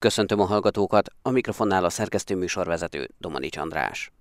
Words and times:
Köszöntöm 0.00 0.40
a 0.40 0.44
hallgatókat, 0.44 1.08
a 1.22 1.30
mikrofonnál 1.30 1.84
a 1.84 1.90
szerkesztő 1.90 2.36
műsorvezető 2.36 3.08
Domanics 3.18 3.56
András. 3.56 4.12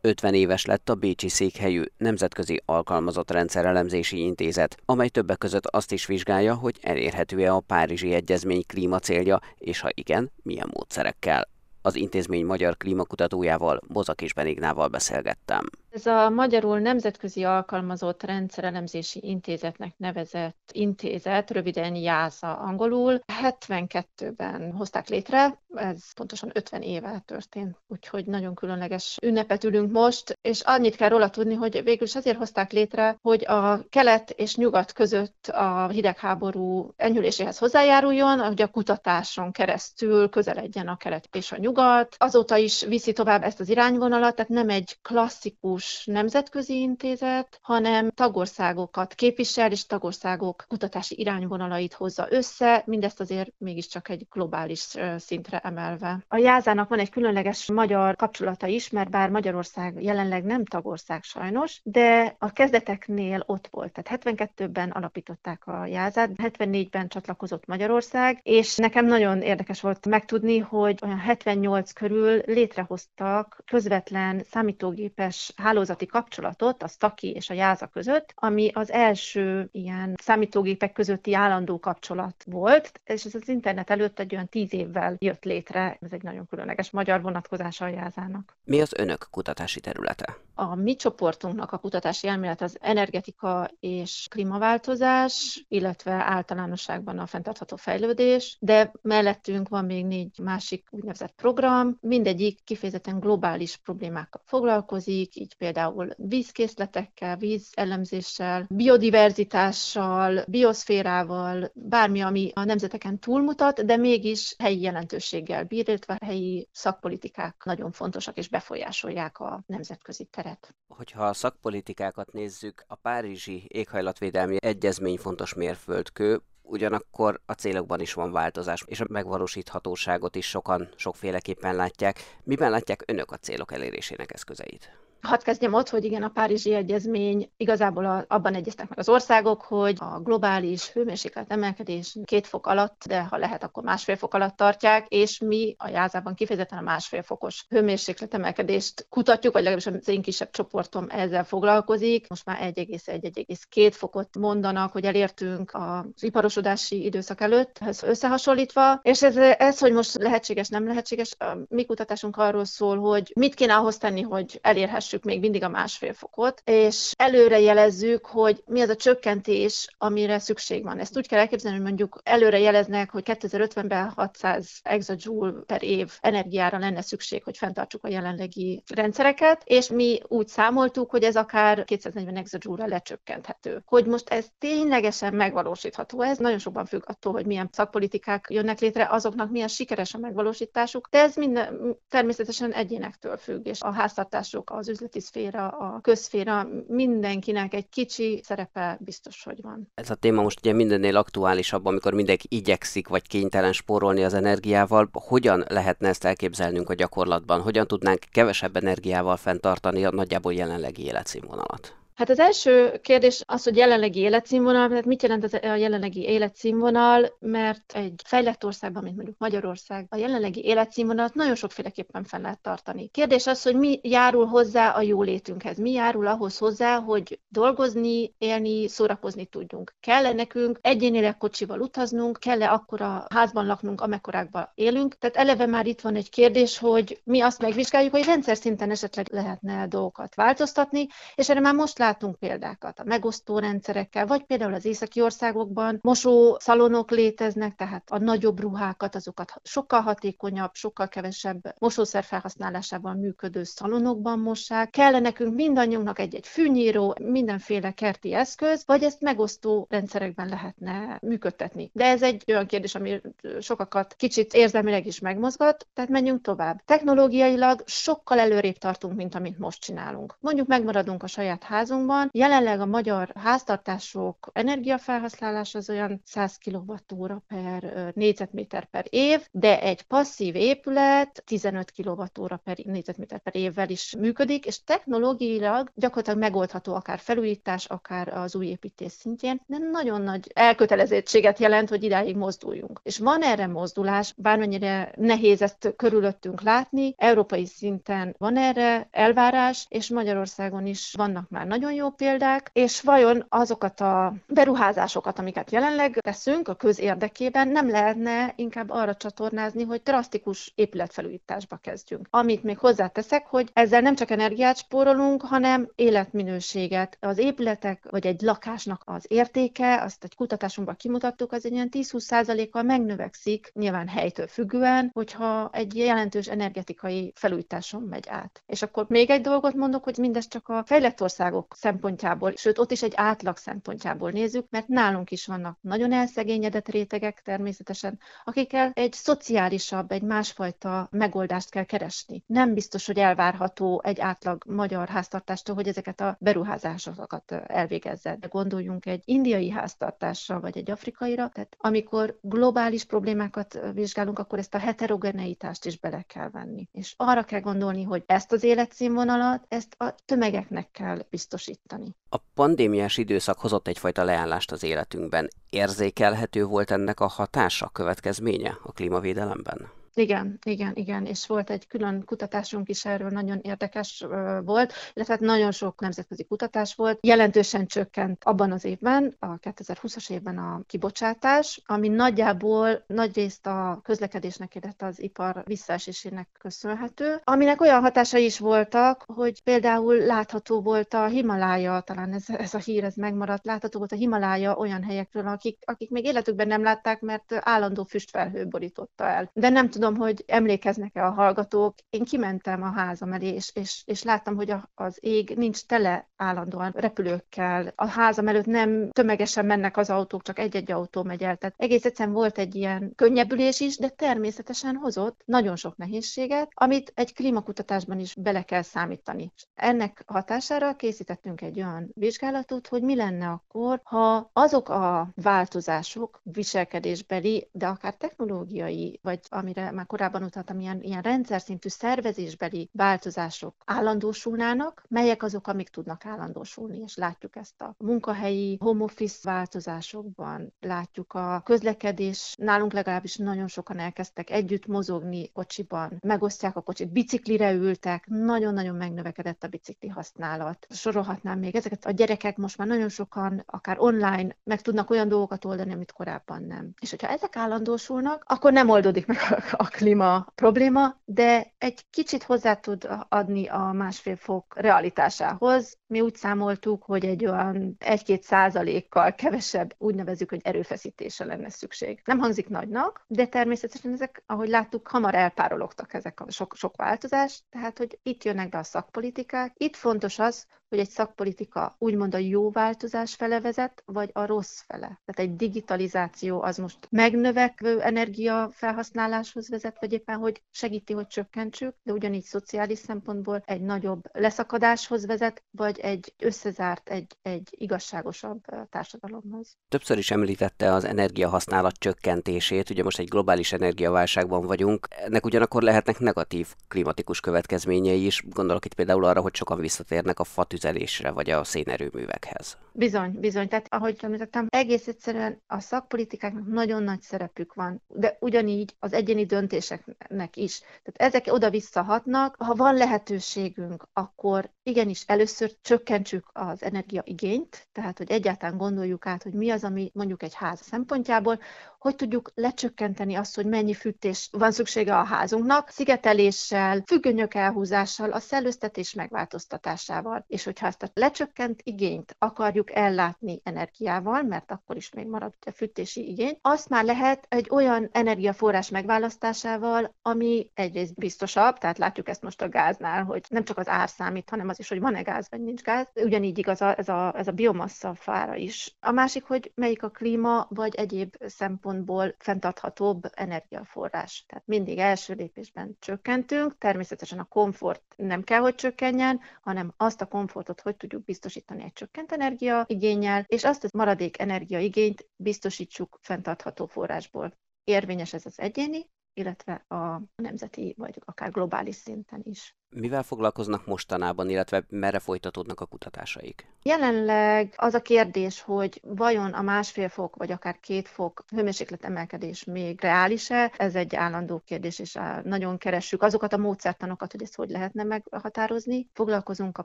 50 0.00 0.34
éves 0.34 0.64
lett 0.64 0.88
a 0.88 0.94
Bécsi 0.94 1.28
székhelyű 1.28 1.82
Nemzetközi 1.96 2.62
Alkalmazott 2.64 3.30
Rendszerelemzési 3.30 4.18
Intézet, 4.18 4.76
amely 4.84 5.08
többek 5.08 5.38
között 5.38 5.66
azt 5.66 5.92
is 5.92 6.06
vizsgálja, 6.06 6.54
hogy 6.54 6.78
elérhető-e 6.80 7.52
a 7.52 7.60
Párizsi 7.60 8.14
Egyezmény 8.14 8.62
klímacélja, 8.66 9.38
és 9.56 9.80
ha 9.80 9.88
igen, 9.94 10.30
milyen 10.42 10.70
módszerekkel. 10.74 11.48
Az 11.82 11.94
intézmény 11.94 12.44
magyar 12.44 12.76
klímakutatójával, 12.76 13.80
Bozakis 13.88 14.34
Benignával 14.34 14.88
beszélgettem. 14.88 15.70
Ez 15.90 16.06
a 16.06 16.30
magyarul 16.30 16.78
Nemzetközi 16.78 17.44
Alkalmazott 17.44 18.22
Rendszerelemzési 18.22 19.20
Intézetnek 19.22 19.94
nevezett 19.96 20.70
intézet, 20.72 21.50
röviden 21.50 21.94
JÁSA 21.94 22.56
angolul, 22.56 23.20
72-ben 23.42 24.72
hozták 24.72 25.08
létre, 25.08 25.60
ez 25.74 26.12
pontosan 26.12 26.50
50 26.54 26.82
éve 26.82 27.22
történt, 27.26 27.76
úgyhogy 27.86 28.26
nagyon 28.26 28.54
különleges 28.54 29.16
ünnepet 29.22 29.64
ülünk 29.64 29.92
most, 29.92 30.38
és 30.40 30.60
annyit 30.60 30.96
kell 30.96 31.08
róla 31.08 31.30
tudni, 31.30 31.54
hogy 31.54 31.82
végül 31.84 32.06
is 32.06 32.14
azért 32.14 32.36
hozták 32.36 32.72
létre, 32.72 33.18
hogy 33.22 33.44
a 33.46 33.80
kelet 33.88 34.30
és 34.30 34.56
nyugat 34.56 34.92
között 34.92 35.46
a 35.46 35.88
hidegháború 35.88 36.92
enyhüléséhez 36.96 37.58
hozzájáruljon, 37.58 38.38
hogy 38.38 38.62
a 38.62 38.68
kutatáson 38.68 39.52
keresztül 39.52 40.28
közeledjen 40.28 40.88
a 40.88 40.96
kelet 40.96 41.28
és 41.32 41.52
a 41.52 41.58
nyugat. 41.58 42.14
Azóta 42.18 42.56
is 42.56 42.82
viszi 42.84 43.12
tovább 43.12 43.42
ezt 43.42 43.60
az 43.60 43.68
irányvonalat, 43.68 44.34
tehát 44.34 44.50
nem 44.50 44.68
egy 44.68 44.98
klasszikus 45.02 45.77
nemzetközi 46.04 46.80
intézet, 46.80 47.58
hanem 47.62 48.10
tagországokat 48.10 49.14
képvisel, 49.14 49.70
és 49.70 49.86
tagországok 49.86 50.64
kutatási 50.68 51.20
irányvonalait 51.20 51.92
hozza 51.92 52.26
össze, 52.30 52.82
mindezt 52.86 53.20
azért 53.20 53.52
mégiscsak 53.58 54.08
egy 54.08 54.26
globális 54.30 54.94
szintre 55.16 55.58
emelve. 55.58 56.24
A 56.28 56.36
Jázának 56.36 56.88
van 56.88 56.98
egy 56.98 57.10
különleges 57.10 57.70
magyar 57.70 58.16
kapcsolata 58.16 58.66
is, 58.66 58.90
mert 58.90 59.10
bár 59.10 59.30
Magyarország 59.30 60.02
jelenleg 60.02 60.44
nem 60.44 60.64
tagország 60.64 61.22
sajnos, 61.22 61.80
de 61.84 62.36
a 62.38 62.52
kezdeteknél 62.52 63.42
ott 63.46 63.68
volt. 63.70 63.92
Tehát 63.92 64.22
72-ben 64.24 64.90
alapították 64.90 65.66
a 65.66 65.86
Jázát, 65.86 66.30
74-ben 66.36 67.08
csatlakozott 67.08 67.66
Magyarország, 67.66 68.40
és 68.42 68.76
nekem 68.76 69.06
nagyon 69.06 69.42
érdekes 69.42 69.80
volt 69.80 70.06
megtudni, 70.06 70.58
hogy 70.58 70.98
olyan 71.02 71.18
78 71.18 71.92
körül 71.92 72.42
létrehoztak 72.46 73.62
közvetlen 73.66 74.42
számítógépes 74.50 75.52
hálózati 75.68 76.06
kapcsolatot 76.06 76.82
a 76.82 76.88
Staki 76.88 77.30
és 77.30 77.50
a 77.50 77.54
Jáza 77.54 77.86
között, 77.86 78.32
ami 78.34 78.70
az 78.74 78.90
első 78.90 79.68
ilyen 79.72 80.14
számítógépek 80.22 80.92
közötti 80.92 81.34
állandó 81.34 81.78
kapcsolat 81.78 82.44
volt, 82.46 83.00
és 83.04 83.24
ez 83.24 83.34
az 83.34 83.48
internet 83.48 83.90
előtt 83.90 84.18
egy 84.18 84.34
olyan 84.34 84.48
tíz 84.48 84.72
évvel 84.72 85.16
jött 85.18 85.44
létre. 85.44 85.98
Ez 86.00 86.12
egy 86.12 86.22
nagyon 86.22 86.46
különleges 86.46 86.90
magyar 86.90 87.22
vonatkozása 87.22 87.84
a 87.84 87.88
Jázának. 87.88 88.56
Mi 88.64 88.80
az 88.80 88.92
önök 88.96 89.26
kutatási 89.30 89.80
területe? 89.80 90.36
A 90.54 90.74
mi 90.74 90.96
csoportunknak 90.96 91.72
a 91.72 91.78
kutatási 91.78 92.28
elmélet 92.28 92.60
az 92.60 92.76
energetika 92.80 93.70
és 93.80 94.26
klímaváltozás, 94.30 95.64
illetve 95.68 96.12
általánosságban 96.12 97.18
a 97.18 97.26
fenntartható 97.26 97.76
fejlődés, 97.76 98.56
de 98.60 98.92
mellettünk 99.02 99.68
van 99.68 99.84
még 99.84 100.06
négy 100.06 100.38
másik 100.42 100.86
úgynevezett 100.90 101.34
program, 101.36 101.98
mindegyik 102.00 102.64
kifejezetten 102.64 103.20
globális 103.20 103.76
problémákkal 103.76 104.42
foglalkozik, 104.44 105.36
így 105.36 105.54
például 105.58 106.08
vízkészletekkel, 106.16 107.36
vízellemzéssel, 107.36 108.66
biodiverzitással, 108.70 110.44
bioszférával, 110.48 111.70
bármi, 111.74 112.20
ami 112.20 112.50
a 112.54 112.64
nemzeteken 112.64 113.18
túlmutat, 113.18 113.84
de 113.84 113.96
mégis 113.96 114.54
helyi 114.58 114.80
jelentőséggel 114.80 115.64
bír, 115.64 115.88
illetve 115.88 116.18
helyi 116.24 116.68
szakpolitikák 116.72 117.62
nagyon 117.64 117.92
fontosak 117.92 118.36
és 118.36 118.48
befolyásolják 118.48 119.38
a 119.38 119.62
nemzetközi 119.66 120.24
teret. 120.24 120.74
Hogyha 120.88 121.24
a 121.26 121.32
szakpolitikákat 121.34 122.32
nézzük, 122.32 122.84
a 122.86 122.94
Párizsi 122.94 123.64
éghajlatvédelmi 123.68 124.56
egyezmény 124.60 125.16
fontos 125.16 125.54
mérföldkő, 125.54 126.40
ugyanakkor 126.62 127.40
a 127.46 127.52
célokban 127.52 128.00
is 128.00 128.12
van 128.12 128.32
változás, 128.32 128.82
és 128.86 129.00
a 129.00 129.06
megvalósíthatóságot 129.08 130.36
is 130.36 130.48
sokan 130.48 130.88
sokféleképpen 130.96 131.76
látják. 131.76 132.16
Miben 132.44 132.70
látják 132.70 133.02
önök 133.06 133.30
a 133.30 133.36
célok 133.36 133.72
elérésének 133.72 134.32
eszközeit? 134.32 135.07
Hadd 135.20 135.42
kezdjem 135.42 135.72
ott, 135.72 135.88
hogy 135.88 136.04
igen, 136.04 136.22
a 136.22 136.28
Párizsi 136.28 136.74
Egyezmény 136.74 137.50
igazából 137.56 138.04
a, 138.04 138.24
abban 138.28 138.54
egyeztek 138.54 138.88
meg 138.88 138.98
az 138.98 139.08
országok, 139.08 139.62
hogy 139.62 139.96
a 139.98 140.20
globális 140.20 140.90
hőmérséklet 140.90 141.52
emelkedés 141.52 142.16
két 142.24 142.46
fok 142.46 142.66
alatt, 142.66 143.04
de 143.06 143.22
ha 143.22 143.36
lehet, 143.36 143.62
akkor 143.62 143.82
másfél 143.82 144.16
fok 144.16 144.34
alatt 144.34 144.56
tartják, 144.56 145.06
és 145.08 145.38
mi 145.38 145.74
a 145.78 145.88
Jázában 145.88 146.34
kifejezetten 146.34 146.78
a 146.78 146.82
másfél 146.82 147.22
fokos 147.22 147.64
hőmérséklet 147.68 148.34
emelkedést 148.34 149.06
kutatjuk, 149.08 149.52
vagy 149.52 149.62
legalábbis 149.62 150.00
az 150.00 150.08
én 150.08 150.22
kisebb 150.22 150.50
csoportom 150.50 151.06
ezzel 151.08 151.44
foglalkozik. 151.44 152.28
Most 152.28 152.44
már 152.44 152.72
1,1-1,2 152.74 153.90
fokot 153.94 154.36
mondanak, 154.38 154.92
hogy 154.92 155.04
elértünk 155.04 155.70
az 155.74 156.22
iparosodási 156.22 157.04
időszak 157.04 157.40
előtt, 157.40 157.78
ez 157.80 158.02
összehasonlítva, 158.02 159.00
és 159.02 159.22
ez, 159.22 159.36
ez, 159.36 159.78
hogy 159.78 159.92
most 159.92 160.14
lehetséges, 160.14 160.68
nem 160.68 160.86
lehetséges, 160.86 161.34
a 161.38 161.56
mi 161.68 161.84
kutatásunk 161.84 162.36
arról 162.36 162.64
szól, 162.64 162.98
hogy 162.98 163.32
mit 163.34 163.54
kéne 163.54 163.74
ahhoz 163.74 163.96
tenni, 163.96 164.22
hogy 164.22 164.58
elérhessük 164.62 165.07
keressük 165.08 165.30
még 165.30 165.40
mindig 165.40 165.62
a 165.62 165.68
másfél 165.68 166.12
fokot, 166.12 166.62
és 166.64 167.12
előre 167.16 167.60
jelezzük, 167.60 168.26
hogy 168.26 168.62
mi 168.66 168.80
az 168.80 168.88
a 168.88 168.96
csökkentés, 168.96 169.88
amire 169.98 170.38
szükség 170.38 170.82
van. 170.82 170.98
Ezt 170.98 171.16
úgy 171.16 171.28
kell 171.28 171.38
elképzelni, 171.38 171.76
hogy 171.76 171.86
mondjuk 171.86 172.20
előre 172.24 172.58
jeleznek, 172.58 173.10
hogy 173.10 173.22
2050-ben 173.26 174.08
600 174.08 174.68
exajoule 174.82 175.52
per 175.66 175.82
év 175.82 176.12
energiára 176.20 176.78
lenne 176.78 177.02
szükség, 177.02 177.42
hogy 177.42 177.56
fenntartsuk 177.56 178.04
a 178.04 178.08
jelenlegi 178.08 178.82
rendszereket, 178.94 179.62
és 179.64 179.88
mi 179.88 180.20
úgy 180.26 180.48
számoltuk, 180.48 181.10
hogy 181.10 181.22
ez 181.22 181.36
akár 181.36 181.84
240 181.84 182.36
exajoule-ra 182.36 182.88
lecsökkenthető. 182.88 183.82
Hogy 183.84 184.06
most 184.06 184.28
ez 184.28 184.46
ténylegesen 184.58 185.34
megvalósítható, 185.34 186.22
ez 186.22 186.38
nagyon 186.38 186.58
sokban 186.58 186.84
függ 186.84 187.02
attól, 187.06 187.32
hogy 187.32 187.46
milyen 187.46 187.68
szakpolitikák 187.72 188.46
jönnek 188.50 188.80
létre, 188.80 189.08
azoknak 189.10 189.50
milyen 189.50 189.68
sikeres 189.68 190.14
a 190.14 190.18
megvalósításuk, 190.18 191.08
de 191.10 191.18
ez 191.18 191.36
minden 191.36 191.96
természetesen 192.08 192.72
egyénektől 192.72 193.36
függ, 193.36 193.66
és 193.66 193.80
a 193.80 193.92
háztartások, 193.92 194.70
az 194.70 194.88
üzleti 194.98 195.20
szféra, 195.20 195.68
a 195.68 196.00
közszféra, 196.00 196.68
mindenkinek 196.86 197.74
egy 197.74 197.88
kicsi 197.88 198.40
szerepe 198.44 198.98
biztos, 199.00 199.44
hogy 199.44 199.60
van. 199.62 199.90
Ez 199.94 200.10
a 200.10 200.14
téma 200.14 200.42
most 200.42 200.58
ugye 200.58 200.72
mindennél 200.72 201.16
aktuálisabb, 201.16 201.86
amikor 201.86 202.12
mindenki 202.12 202.46
igyekszik 202.50 203.08
vagy 203.08 203.28
kénytelen 203.28 203.72
spórolni 203.72 204.24
az 204.24 204.34
energiával. 204.34 205.08
Hogyan 205.12 205.64
lehetne 205.68 206.08
ezt 206.08 206.24
elképzelnünk 206.24 206.90
a 206.90 206.94
gyakorlatban? 206.94 207.60
Hogyan 207.60 207.86
tudnánk 207.86 208.18
kevesebb 208.32 208.76
energiával 208.76 209.36
fenntartani 209.36 210.04
a 210.04 210.10
nagyjából 210.10 210.54
jelenlegi 210.54 211.04
életszínvonalat? 211.04 211.96
Hát 212.18 212.30
az 212.30 212.38
első 212.38 212.98
kérdés 213.02 213.42
az, 213.46 213.64
hogy 213.64 213.76
jelenlegi 213.76 214.20
életszínvonal, 214.20 214.88
tehát 214.88 215.04
mit 215.04 215.22
jelent 215.22 215.44
a 215.44 215.74
jelenlegi 215.74 216.22
életszínvonal, 216.22 217.36
mert 217.40 217.92
egy 217.92 218.22
fejlett 218.24 218.64
országban, 218.64 219.02
mint 219.02 219.16
mondjuk 219.16 219.38
Magyarország, 219.38 220.06
a 220.08 220.16
jelenlegi 220.16 220.64
életszínvonalat 220.64 221.34
nagyon 221.34 221.54
sokféleképpen 221.54 222.24
fel 222.24 222.40
lehet 222.40 222.60
tartani. 222.60 223.08
Kérdés 223.08 223.46
az, 223.46 223.62
hogy 223.62 223.76
mi 223.76 224.00
járul 224.02 224.46
hozzá 224.46 224.90
a 224.90 225.00
jólétünkhez, 225.00 225.78
mi 225.78 225.90
járul 225.90 226.26
ahhoz 226.26 226.58
hozzá, 226.58 226.98
hogy 226.98 227.38
dolgozni, 227.48 228.34
élni, 228.38 228.88
szórakozni 228.88 229.44
tudjunk. 229.44 229.94
Kell-e 230.00 230.32
nekünk 230.32 230.78
egyénileg 230.82 231.36
kocsival 231.36 231.80
utaznunk, 231.80 232.38
kell-e 232.40 232.70
akkora 232.70 233.26
házban 233.34 233.66
laknunk, 233.66 234.00
amekkorákban 234.00 234.70
élünk. 234.74 235.18
Tehát 235.18 235.36
eleve 235.36 235.66
már 235.66 235.86
itt 235.86 236.00
van 236.00 236.16
egy 236.16 236.30
kérdés, 236.30 236.78
hogy 236.78 237.20
mi 237.24 237.40
azt 237.40 237.60
megvizsgáljuk, 237.60 238.12
hogy 238.12 238.24
rendszer 238.24 238.56
szinten 238.56 238.90
esetleg 238.90 239.26
lehetne 239.30 239.86
dolgokat 239.86 240.34
változtatni, 240.34 241.06
és 241.34 241.48
erre 241.48 241.60
már 241.60 241.74
most 241.74 242.06
látunk 242.08 242.38
példákat 242.38 242.98
a 242.98 243.04
megosztó 243.04 243.58
rendszerekkel, 243.58 244.26
vagy 244.26 244.42
például 244.42 244.74
az 244.74 244.84
északi 244.84 245.20
országokban 245.20 245.98
mosó 246.02 246.56
szalonok 246.60 247.10
léteznek, 247.10 247.74
tehát 247.74 248.10
a 248.10 248.18
nagyobb 248.18 248.60
ruhákat, 248.60 249.14
azokat 249.14 249.52
sokkal 249.62 250.00
hatékonyabb, 250.00 250.70
sokkal 250.74 251.08
kevesebb 251.08 251.74
mosószer 251.78 252.24
felhasználásával 252.24 253.14
működő 253.14 253.62
szalonokban 253.62 254.38
mossák. 254.38 254.90
Kell 254.90 255.20
nekünk 255.20 255.54
mindannyiunknak 255.54 256.18
egy-egy 256.18 256.46
fűnyíró, 256.46 257.16
mindenféle 257.22 257.90
kerti 257.90 258.34
eszköz, 258.34 258.82
vagy 258.86 259.02
ezt 259.02 259.20
megosztó 259.20 259.86
rendszerekben 259.90 260.48
lehetne 260.48 261.18
működtetni. 261.22 261.90
De 261.92 262.04
ez 262.04 262.22
egy 262.22 262.44
olyan 262.48 262.66
kérdés, 262.66 262.94
ami 262.94 263.20
sokakat 263.60 264.14
kicsit 264.14 264.54
érzelmileg 264.54 265.06
is 265.06 265.20
megmozgat, 265.20 265.86
tehát 265.94 266.10
menjünk 266.10 266.40
tovább. 266.40 266.80
Technológiailag 266.84 267.82
sokkal 267.86 268.38
előrébb 268.38 268.76
tartunk, 268.76 269.14
mint 269.14 269.34
amit 269.34 269.58
most 269.58 269.80
csinálunk. 269.80 270.36
Mondjuk 270.40 270.66
megmaradunk 270.66 271.22
a 271.22 271.26
saját 271.26 271.62
házunk, 271.62 271.97
országunkban. 271.98 272.28
Jelenleg 272.32 272.80
a 272.80 272.86
magyar 272.86 273.32
háztartások 273.34 274.50
energiafelhasználás 274.52 275.74
az 275.74 275.90
olyan 275.90 276.20
100 276.24 276.58
kWh 276.58 277.36
per 277.48 278.12
négyzetméter 278.14 278.84
per 278.84 279.04
év, 279.10 279.46
de 279.50 279.80
egy 279.80 280.02
passzív 280.02 280.54
épület 280.54 281.42
15 281.46 281.92
kWh 281.96 282.56
per 282.64 282.76
négyzetméter 282.84 283.38
per 283.38 283.56
évvel 283.56 283.88
is 283.88 284.14
működik, 284.18 284.66
és 284.66 284.84
technológiailag 284.84 285.90
gyakorlatilag 285.94 286.38
megoldható 286.38 286.94
akár 286.94 287.18
felújítás, 287.18 287.86
akár 287.86 288.28
az 288.28 288.56
új 288.56 288.66
építés 288.66 289.12
szintjén, 289.12 289.60
de 289.66 289.76
nagyon 289.78 290.22
nagy 290.22 290.50
elkötelezettséget 290.54 291.58
jelent, 291.58 291.88
hogy 291.88 292.02
idáig 292.02 292.36
mozduljunk. 292.36 293.00
És 293.02 293.18
van 293.18 293.42
erre 293.42 293.66
mozdulás, 293.66 294.34
bármennyire 294.36 295.12
nehéz 295.16 295.62
ezt 295.62 295.92
körülöttünk 295.96 296.60
látni, 296.60 297.14
európai 297.16 297.66
szinten 297.66 298.34
van 298.38 298.56
erre 298.56 299.08
elvárás, 299.10 299.86
és 299.88 300.10
Magyarországon 300.10 300.86
is 300.86 301.12
vannak 301.16 301.48
már 301.48 301.66
nagyon 301.66 301.87
jó 301.90 302.10
példák, 302.10 302.70
és 302.72 303.00
vajon 303.00 303.44
azokat 303.48 304.00
a 304.00 304.34
beruházásokat, 304.46 305.38
amiket 305.38 305.70
jelenleg 305.70 306.18
teszünk 306.20 306.68
a 306.68 306.74
közérdekében, 306.74 307.68
nem 307.68 307.90
lehetne 307.90 308.52
inkább 308.56 308.90
arra 308.90 309.14
csatornázni, 309.14 309.84
hogy 309.84 310.00
drasztikus 310.02 310.72
épületfelújításba 310.74 311.76
kezdjünk. 311.76 312.26
Amit 312.30 312.62
még 312.62 312.78
hozzáteszek, 312.78 313.46
hogy 313.46 313.70
ezzel 313.72 314.00
nem 314.00 314.14
csak 314.14 314.30
energiát 314.30 314.76
spórolunk, 314.76 315.42
hanem 315.42 315.90
életminőséget. 315.94 317.16
Az 317.20 317.38
épületek 317.38 318.06
vagy 318.10 318.26
egy 318.26 318.40
lakásnak 318.40 319.02
az 319.04 319.24
értéke, 319.28 320.02
azt 320.02 320.24
egy 320.24 320.34
kutatásunkban 320.34 320.96
kimutattuk, 320.96 321.52
az 321.52 321.64
egy 321.64 321.72
ilyen 321.72 321.88
10-20%-kal 321.92 322.82
megnövekszik, 322.82 323.70
nyilván 323.74 324.08
helytől 324.08 324.46
függően, 324.46 325.10
hogyha 325.14 325.70
egy 325.72 325.96
jelentős 325.96 326.46
energetikai 326.46 327.32
felújításon 327.34 328.02
megy 328.02 328.26
át. 328.28 328.62
És 328.66 328.82
akkor 328.82 329.04
még 329.08 329.30
egy 329.30 329.40
dolgot 329.40 329.74
mondok, 329.74 330.04
hogy 330.04 330.16
mindez 330.18 330.48
csak 330.48 330.68
a 330.68 330.82
fejlett 330.86 331.22
országok 331.22 331.74
szempontjából, 331.80 332.52
sőt 332.56 332.78
ott 332.78 332.90
is 332.90 333.02
egy 333.02 333.12
átlag 333.16 333.56
szempontjából 333.56 334.30
nézzük, 334.30 334.66
mert 334.70 334.88
nálunk 334.88 335.30
is 335.30 335.46
vannak 335.46 335.78
nagyon 335.80 336.12
elszegényedett 336.12 336.88
rétegek 336.88 337.42
természetesen, 337.42 338.18
akikkel 338.44 338.90
egy 338.94 339.12
szociálisabb, 339.12 340.12
egy 340.12 340.22
másfajta 340.22 341.08
megoldást 341.10 341.70
kell 341.70 341.84
keresni. 341.84 342.42
Nem 342.46 342.74
biztos, 342.74 343.06
hogy 343.06 343.18
elvárható 343.18 344.02
egy 344.04 344.20
átlag 344.20 344.64
magyar 344.66 345.08
háztartástól, 345.08 345.74
hogy 345.74 345.88
ezeket 345.88 346.20
a 346.20 346.36
beruházásokat 346.40 347.52
elvégezze. 347.52 348.36
De 348.40 348.46
gondoljunk 348.46 349.06
egy 349.06 349.22
indiai 349.24 349.70
háztartásra, 349.70 350.60
vagy 350.60 350.76
egy 350.76 350.90
afrikaira, 350.90 351.48
tehát 351.48 351.76
amikor 351.78 352.38
globális 352.40 353.04
problémákat 353.04 353.78
vizsgálunk, 353.94 354.38
akkor 354.38 354.58
ezt 354.58 354.74
a 354.74 354.78
heterogeneitást 354.78 355.84
is 355.84 355.98
bele 355.98 356.22
kell 356.22 356.50
venni. 356.50 356.88
És 356.92 357.14
arra 357.16 357.42
kell 357.42 357.60
gondolni, 357.60 358.02
hogy 358.02 358.22
ezt 358.26 358.52
az 358.52 358.62
életszínvonalat, 358.62 359.64
ezt 359.68 359.94
a 359.98 360.14
tömegeknek 360.24 360.90
kell 360.90 361.26
biztosítani. 361.66 362.14
A 362.28 362.36
pandémiás 362.54 363.16
időszak 363.16 363.58
hozott 363.58 363.88
egyfajta 363.88 364.24
leállást 364.24 364.72
az 364.72 364.82
életünkben. 364.82 365.48
Érzékelhető 365.70 366.64
volt 366.64 366.90
ennek 366.90 367.20
a 367.20 367.26
hatása, 367.26 367.88
következménye 367.88 368.78
a 368.82 368.92
klímavédelemben? 368.92 369.97
Igen, 370.18 370.58
igen, 370.64 370.92
igen, 370.94 371.26
és 371.26 371.46
volt 371.46 371.70
egy 371.70 371.86
külön 371.86 372.24
kutatásunk 372.24 372.88
is 372.88 373.04
erről, 373.04 373.28
nagyon 373.28 373.58
érdekes 373.62 374.24
volt, 374.64 374.92
illetve 375.14 375.32
hát 375.32 375.42
nagyon 375.42 375.70
sok 375.70 376.00
nemzetközi 376.00 376.44
kutatás 376.44 376.94
volt. 376.94 377.18
Jelentősen 377.22 377.86
csökkent 377.86 378.44
abban 378.44 378.72
az 378.72 378.84
évben, 378.84 379.36
a 379.38 379.58
2020-as 379.58 380.30
évben 380.30 380.58
a 380.58 380.82
kibocsátás, 380.86 381.82
ami 381.86 382.08
nagyjából 382.08 383.04
nagyrészt 383.06 383.66
a 383.66 384.00
közlekedésnek, 384.02 384.74
illetve 384.74 385.06
az 385.06 385.22
ipar 385.22 385.62
visszaesésének 385.64 386.48
köszönhető, 386.58 387.40
aminek 387.44 387.80
olyan 387.80 388.00
hatásai 388.00 388.44
is 388.44 388.58
voltak, 388.58 389.24
hogy 389.26 389.62
például 389.62 390.16
látható 390.16 390.80
volt 390.80 391.14
a 391.14 391.26
Himalája, 391.26 392.00
talán 392.00 392.32
ez, 392.32 392.44
ez 392.48 392.74
a 392.74 392.78
hír 392.78 393.04
ez 393.04 393.14
megmaradt, 393.14 393.64
látható 393.64 393.98
volt 393.98 394.12
a 394.12 394.16
Himalája 394.16 394.76
olyan 394.76 395.02
helyekről, 395.02 395.46
akik, 395.46 395.78
akik 395.84 396.10
még 396.10 396.24
életükben 396.24 396.66
nem 396.66 396.82
látták, 396.82 397.20
mert 397.20 397.54
állandó 397.60 398.04
füstfelhő 398.04 398.66
borította 398.66 399.24
el. 399.24 399.50
De 399.52 399.68
nem 399.68 399.90
tudom, 399.90 400.07
tudom, 400.08 400.26
hogy 400.26 400.44
emlékeznek-e 400.46 401.26
a 401.26 401.30
hallgatók, 401.30 401.94
én 402.10 402.24
kimentem 402.24 402.82
a 402.82 402.90
házam 402.90 403.32
elé, 403.32 403.48
és, 403.48 403.70
és, 403.74 404.02
és 404.06 404.22
láttam, 404.22 404.56
hogy 404.56 404.70
a, 404.70 404.90
az 404.94 405.18
ég 405.20 405.54
nincs 405.56 405.86
tele 405.86 406.28
állandóan 406.36 406.92
repülőkkel. 406.96 407.92
A 407.96 408.06
házam 408.06 408.48
előtt 408.48 408.66
nem 408.66 409.10
tömegesen 409.10 409.66
mennek 409.66 409.96
az 409.96 410.10
autók, 410.10 410.42
csak 410.42 410.58
egy-egy 410.58 410.92
autó 410.92 411.22
megy 411.22 411.42
el. 411.42 411.56
Tehát 411.56 411.74
egész 411.78 412.04
egyszerűen 412.04 412.34
volt 412.34 412.58
egy 412.58 412.74
ilyen 412.74 413.12
könnyebbülés 413.14 413.80
is, 413.80 413.98
de 413.98 414.08
természetesen 414.08 414.96
hozott 414.96 415.40
nagyon 415.44 415.76
sok 415.76 415.96
nehézséget, 415.96 416.68
amit 416.74 417.12
egy 417.14 417.34
klímakutatásban 417.34 418.18
is 418.18 418.34
bele 418.34 418.62
kell 418.62 418.82
számítani. 418.82 419.52
Ennek 419.74 420.22
hatására 420.26 420.94
készítettünk 420.96 421.60
egy 421.60 421.78
olyan 421.78 422.10
vizsgálatot, 422.14 422.86
hogy 422.86 423.02
mi 423.02 423.16
lenne 423.16 423.46
akkor, 423.48 424.00
ha 424.04 424.50
azok 424.52 424.88
a 424.88 425.28
változások 425.34 426.40
viselkedésbeli, 426.42 427.68
de 427.72 427.86
akár 427.86 428.14
technológiai, 428.14 429.18
vagy 429.22 429.40
amire 429.48 429.90
már 429.98 430.06
korábban 430.06 430.42
utaltam, 430.42 430.80
ilyen, 430.80 431.02
ilyen 431.02 431.22
rendszer 431.22 431.60
szintű 431.60 431.88
szervezésbeli 431.88 432.90
változások 432.92 433.74
állandósulnának, 433.84 435.04
melyek 435.08 435.42
azok, 435.42 435.66
amik 435.66 435.88
tudnak 435.88 436.26
állandósulni, 436.26 436.98
és 436.98 437.16
látjuk 437.16 437.56
ezt 437.56 437.82
a 437.82 437.94
munkahelyi 437.98 438.76
home 438.80 439.04
office 439.04 439.38
változásokban, 439.42 440.72
látjuk 440.80 441.32
a 441.32 441.60
közlekedés, 441.64 442.54
nálunk 442.58 442.92
legalábbis 442.92 443.36
nagyon 443.36 443.68
sokan 443.68 443.98
elkezdtek 443.98 444.50
együtt 444.50 444.86
mozogni 444.86 445.52
kocsiban, 445.52 446.18
megosztják 446.20 446.76
a 446.76 446.80
kocsit, 446.80 447.12
biciklire 447.12 447.72
ültek, 447.72 448.26
nagyon-nagyon 448.26 448.94
megnövekedett 448.94 449.64
a 449.64 449.68
bicikli 449.68 450.08
használat. 450.08 450.86
Sorolhatnám 450.90 451.58
még 451.58 451.76
ezeket. 451.76 452.06
A 452.06 452.10
gyerekek 452.10 452.56
most 452.56 452.78
már 452.78 452.88
nagyon 452.88 453.08
sokan, 453.08 453.62
akár 453.66 453.98
online 453.98 454.56
meg 454.64 454.80
tudnak 454.80 455.10
olyan 455.10 455.28
dolgokat 455.28 455.64
oldani, 455.64 455.92
amit 455.92 456.12
korábban 456.12 456.62
nem. 456.62 456.92
És 457.00 457.10
hogyha 457.10 457.28
ezek 457.28 457.56
állandósulnak, 457.56 458.44
akkor 458.46 458.72
nem 458.72 458.88
oldódik 458.88 459.26
meg 459.26 459.36
a 459.72 459.87
klíma 459.90 460.46
probléma, 460.54 461.20
de 461.24 461.72
egy 461.78 462.04
kicsit 462.10 462.42
hozzá 462.42 462.74
tud 462.74 463.08
adni 463.28 463.66
a 463.66 463.92
másfél 463.92 464.36
fok 464.36 464.80
realitásához. 464.80 465.98
Mi 466.06 466.20
úgy 466.20 466.34
számoltuk, 466.34 467.02
hogy 467.02 467.24
egy 467.24 467.46
olyan 467.46 467.96
1-2 468.00 468.40
százalékkal 468.40 469.34
kevesebb, 469.34 469.94
úgy 469.98 470.14
nevezük, 470.14 470.50
hogy 470.50 470.60
erőfeszítése 470.62 471.44
lenne 471.44 471.70
szükség. 471.70 472.22
Nem 472.24 472.38
hangzik 472.38 472.68
nagynak, 472.68 473.24
de 473.26 473.46
természetesen 473.46 474.12
ezek, 474.12 474.42
ahogy 474.46 474.68
láttuk, 474.68 475.08
hamar 475.08 475.34
elpárologtak 475.34 476.14
ezek 476.14 476.40
a 476.40 476.50
sok, 476.50 476.74
sok 476.76 476.96
változás, 476.96 477.62
tehát 477.70 477.98
hogy 477.98 478.18
itt 478.22 478.44
jönnek 478.44 478.68
be 478.68 478.78
a 478.78 478.82
szakpolitikák. 478.82 479.72
Itt 479.76 479.96
fontos 479.96 480.38
az, 480.38 480.66
hogy 480.88 480.98
egy 480.98 481.10
szakpolitika 481.10 481.96
úgymond 481.98 482.34
a 482.34 482.38
jó 482.38 482.70
változás 482.70 483.34
fele 483.34 483.60
vezet, 483.60 484.02
vagy 484.06 484.30
a 484.32 484.46
rossz 484.46 484.80
fele. 484.86 485.20
Tehát 485.24 485.50
egy 485.50 485.56
digitalizáció 485.56 486.62
az 486.62 486.76
most 486.76 486.98
megnövekvő 487.10 488.00
energiafelhasználáshoz 488.00 489.68
vezet, 489.68 489.96
vagy 490.00 490.12
éppen 490.12 490.38
hogy 490.38 490.62
segíti, 490.70 491.12
hogy 491.12 491.26
csökkentsük, 491.26 491.94
de 492.02 492.12
ugyanígy 492.12 492.42
szociális 492.42 492.98
szempontból 492.98 493.62
egy 493.66 493.80
nagyobb 493.80 494.20
leszakadáshoz 494.32 495.26
vezet, 495.26 495.62
vagy 495.70 495.98
egy 495.98 496.34
összezárt, 496.38 497.08
egy, 497.08 497.36
egy 497.42 497.68
igazságosabb 497.70 498.60
társadalomhoz. 498.90 499.76
Többször 499.88 500.18
is 500.18 500.30
említette 500.30 500.92
az 500.92 501.04
energiahasználat 501.04 501.94
csökkentését, 501.94 502.90
ugye 502.90 503.02
most 503.02 503.18
egy 503.18 503.28
globális 503.28 503.72
energiaválságban 503.72 504.66
vagyunk, 504.66 505.08
ennek 505.10 505.44
ugyanakkor 505.44 505.82
lehetnek 505.82 506.18
negatív 506.18 506.74
klimatikus 506.88 507.40
következményei 507.40 508.26
is, 508.26 508.44
gondolok 508.48 508.84
itt 508.84 508.94
például 508.94 509.24
arra, 509.24 509.40
hogy 509.40 509.54
sokan 509.54 509.80
visszatérnek 509.80 510.38
a 510.38 510.44
fatüzelésre 510.78 511.30
vagy 511.30 511.50
a 511.50 511.64
szénerőművekhez. 511.64 512.76
Bizony, 512.92 513.30
bizony. 513.40 513.68
Tehát 513.68 513.86
ahogy 513.90 514.16
említettem, 514.20 514.66
egész 514.70 515.06
egyszerűen 515.08 515.62
a 515.66 515.80
szakpolitikáknak 515.80 516.66
nagyon 516.66 517.02
nagy 517.02 517.20
szerepük 517.20 517.74
van, 517.74 518.02
de 518.06 518.36
ugyanígy 518.40 518.94
az 518.98 519.12
egyéni 519.12 519.46
döntéseknek 519.46 520.56
is. 520.56 520.78
Tehát 520.78 521.34
ezek 521.34 521.54
oda-vissza 521.54 522.02
hatnak. 522.02 522.56
Ha 522.58 522.74
van 522.74 522.94
lehetőségünk, 522.94 524.08
akkor 524.12 524.70
igenis 524.88 525.24
először 525.26 525.72
csökkentsük 525.82 526.50
az 526.52 526.82
energiaigényt, 526.82 527.88
tehát 527.92 528.18
hogy 528.18 528.30
egyáltalán 528.30 528.76
gondoljuk 528.76 529.26
át, 529.26 529.42
hogy 529.42 529.52
mi 529.52 529.70
az, 529.70 529.84
ami 529.84 530.10
mondjuk 530.14 530.42
egy 530.42 530.54
ház 530.54 530.80
szempontjából, 530.82 531.58
hogy 531.98 532.16
tudjuk 532.16 532.50
lecsökkenteni 532.54 533.34
azt, 533.34 533.54
hogy 533.54 533.66
mennyi 533.66 533.94
fűtés 533.94 534.48
van 534.52 534.72
szüksége 534.72 535.16
a 535.16 535.24
házunknak, 535.24 535.88
szigeteléssel, 535.88 537.02
függönyök 537.06 537.54
elhúzással, 537.54 538.30
a 538.30 538.38
szellőztetés 538.38 539.12
megváltoztatásával. 539.12 540.44
És 540.46 540.64
hogyha 540.64 540.86
ezt 540.86 541.02
a 541.02 541.10
lecsökkent 541.14 541.80
igényt 541.82 542.36
akarjuk 542.38 542.92
ellátni 542.92 543.60
energiával, 543.62 544.42
mert 544.42 544.70
akkor 544.70 544.96
is 544.96 545.12
még 545.12 545.26
marad 545.26 545.54
a 545.66 545.70
fűtési 545.70 546.28
igény, 546.28 546.58
azt 546.60 546.88
már 546.88 547.04
lehet 547.04 547.46
egy 547.48 547.66
olyan 547.70 548.08
energiaforrás 548.12 548.88
megválasztásával, 548.88 550.14
ami 550.22 550.70
egyrészt 550.74 551.14
biztosabb, 551.14 551.78
tehát 551.78 551.98
látjuk 551.98 552.28
ezt 552.28 552.42
most 552.42 552.62
a 552.62 552.68
gáznál, 552.68 553.24
hogy 553.24 553.44
nem 553.48 553.64
csak 553.64 553.78
az 553.78 553.88
ár 553.88 554.08
számít, 554.08 554.50
hanem 554.50 554.68
az 554.68 554.77
is, 554.78 554.88
hogy 554.88 555.00
van-e 555.00 555.22
gáz, 555.22 555.46
vagy 555.50 555.62
nincs 555.62 555.82
gáz. 555.82 556.08
Ugyanígy 556.14 556.58
igaz 556.58 556.80
a, 556.80 556.98
ez, 556.98 557.08
a, 557.08 557.38
ez 557.38 557.48
a 557.48 557.52
biomassa 557.52 558.14
fára 558.14 558.54
is. 558.54 558.96
A 559.00 559.10
másik, 559.10 559.44
hogy 559.44 559.72
melyik 559.74 560.02
a 560.02 560.10
klíma, 560.10 560.66
vagy 560.70 560.94
egyéb 560.94 561.36
szempont 561.46 561.88
szempontból 561.88 562.34
fenntarthatóbb 562.38 563.22
energiaforrás. 563.34 564.44
Tehát 564.46 564.66
mindig 564.66 564.98
első 564.98 565.34
lépésben 565.34 565.96
csökkentünk, 565.98 566.78
természetesen 566.78 567.38
a 567.38 567.44
komfort 567.44 568.02
nem 568.16 568.42
kell, 568.42 568.60
hogy 568.60 568.74
csökkenjen, 568.74 569.40
hanem 569.60 569.92
azt 569.96 570.20
a 570.20 570.26
komfortot 570.26 570.80
hogy 570.80 570.96
tudjuk 570.96 571.24
biztosítani 571.24 571.82
egy 571.82 571.92
csökkent 571.92 572.32
energiaigényel, 572.32 573.44
és 573.46 573.64
azt 573.64 573.84
a 573.84 573.88
maradék 573.92 574.38
energiaigényt 574.38 575.28
biztosítsuk 575.36 576.18
fenntartható 576.22 576.86
forrásból. 576.86 577.52
Érvényes 577.84 578.32
ez 578.32 578.46
az 578.46 578.60
egyéni, 578.60 579.10
illetve 579.32 579.84
a 579.88 580.22
nemzeti 580.36 580.94
vagy 580.96 581.22
akár 581.24 581.50
globális 581.50 581.96
szinten 581.96 582.40
is. 582.44 582.76
Mivel 582.90 583.22
foglalkoznak 583.22 583.86
mostanában, 583.86 584.50
illetve 584.50 584.84
merre 584.88 585.18
folytatódnak 585.18 585.80
a 585.80 585.86
kutatásaik? 585.86 586.66
Jelenleg 586.82 587.72
az 587.76 587.94
a 587.94 588.02
kérdés, 588.02 588.60
hogy 588.60 589.00
vajon 589.04 589.52
a 589.52 589.62
másfél 589.62 590.08
fok 590.08 590.36
vagy 590.36 590.52
akár 590.52 590.80
két 590.80 591.08
fok 591.08 591.44
hőmérséklet 591.54 592.04
emelkedés 592.04 592.64
még 592.64 593.00
reális-e, 593.00 593.72
ez 593.76 593.94
egy 593.94 594.14
állandó 594.14 594.62
kérdés, 594.64 594.98
és 594.98 595.18
nagyon 595.44 595.78
keressük 595.78 596.22
azokat 596.22 596.52
a 596.52 596.58
módszertanokat, 596.58 597.32
hogy 597.32 597.42
ezt 597.42 597.56
hogy 597.56 597.70
lehetne 597.70 598.04
meghatározni. 598.04 599.08
Foglalkozunk 599.12 599.78
a 599.78 599.84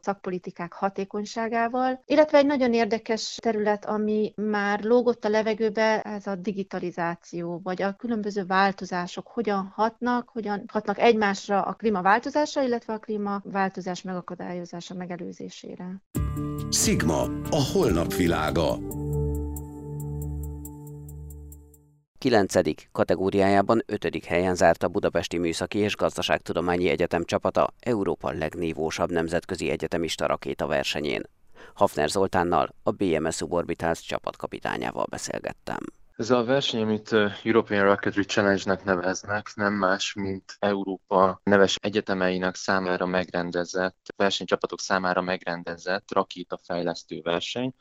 szakpolitikák 0.02 0.74
hatékonyságával, 0.74 2.04
illetve 2.06 2.38
egy 2.38 2.46
nagyon 2.46 2.74
érdekes 2.74 3.38
terület, 3.42 3.86
ami 3.86 4.34
már 4.36 4.84
lógott 4.84 5.26
a 5.26 5.30
levegőbe, 5.30 6.02
ez 6.02 6.28
a 6.28 6.36
digitalizáció, 6.36 7.60
vagy 7.64 7.82
a 7.82 7.96
különböző 7.96 8.46
változások 8.46 9.28
hogyan 9.28 9.72
hatnak, 9.76 10.30
hogyan 10.30 10.64
hatnak 10.68 11.00
egymásra 11.00 11.62
a 11.62 11.74
klímaváltozásra, 11.74 12.62
illetve 12.64 12.93
a 12.94 13.00
klímaváltozás 13.00 14.02
megakadályozása 14.02 14.94
megelőzésére. 14.94 16.02
Sigma, 16.70 17.22
a 17.50 17.70
holnap 17.74 18.14
világa. 18.14 18.78
9. 22.18 22.54
kategóriájában 22.92 23.84
5. 23.86 24.26
helyen 24.26 24.56
zárt 24.56 24.84
a 24.84 24.88
Budapesti 24.88 25.38
Műszaki 25.38 25.78
és 25.78 25.96
Gazdaságtudományi 25.96 26.90
Egyetem 26.90 27.24
csapata 27.24 27.74
Európa 27.80 28.32
legnívósabb 28.32 29.12
nemzetközi 29.12 29.70
egyetemista 29.70 30.26
rakéta 30.26 30.68
versenyén. 30.68 31.22
Hafner 31.74 32.10
Zoltánnal, 32.10 32.76
a 32.84 32.92
BMS 32.92 33.36
Suborbitals 33.36 34.02
csapatkapitányával 34.02 35.06
beszélgettem. 35.10 36.03
Ez 36.18 36.30
a 36.30 36.44
verseny, 36.44 36.82
amit 36.82 37.16
European 37.44 37.84
Rocketry 37.84 38.24
Challenge-nek 38.24 38.84
neveznek, 38.84 39.52
nem 39.56 39.74
más, 39.74 40.14
mint 40.14 40.56
Európa 40.60 41.42
neves 41.44 41.76
egyetemeinek 41.82 42.56
számára 42.56 43.06
megrendezett, 43.06 44.14
versenycsapatok 44.16 44.80
számára 44.80 45.22
megrendezett 45.22 46.14
rakétafejlesztő 46.14 47.22
verseny, 47.22 47.74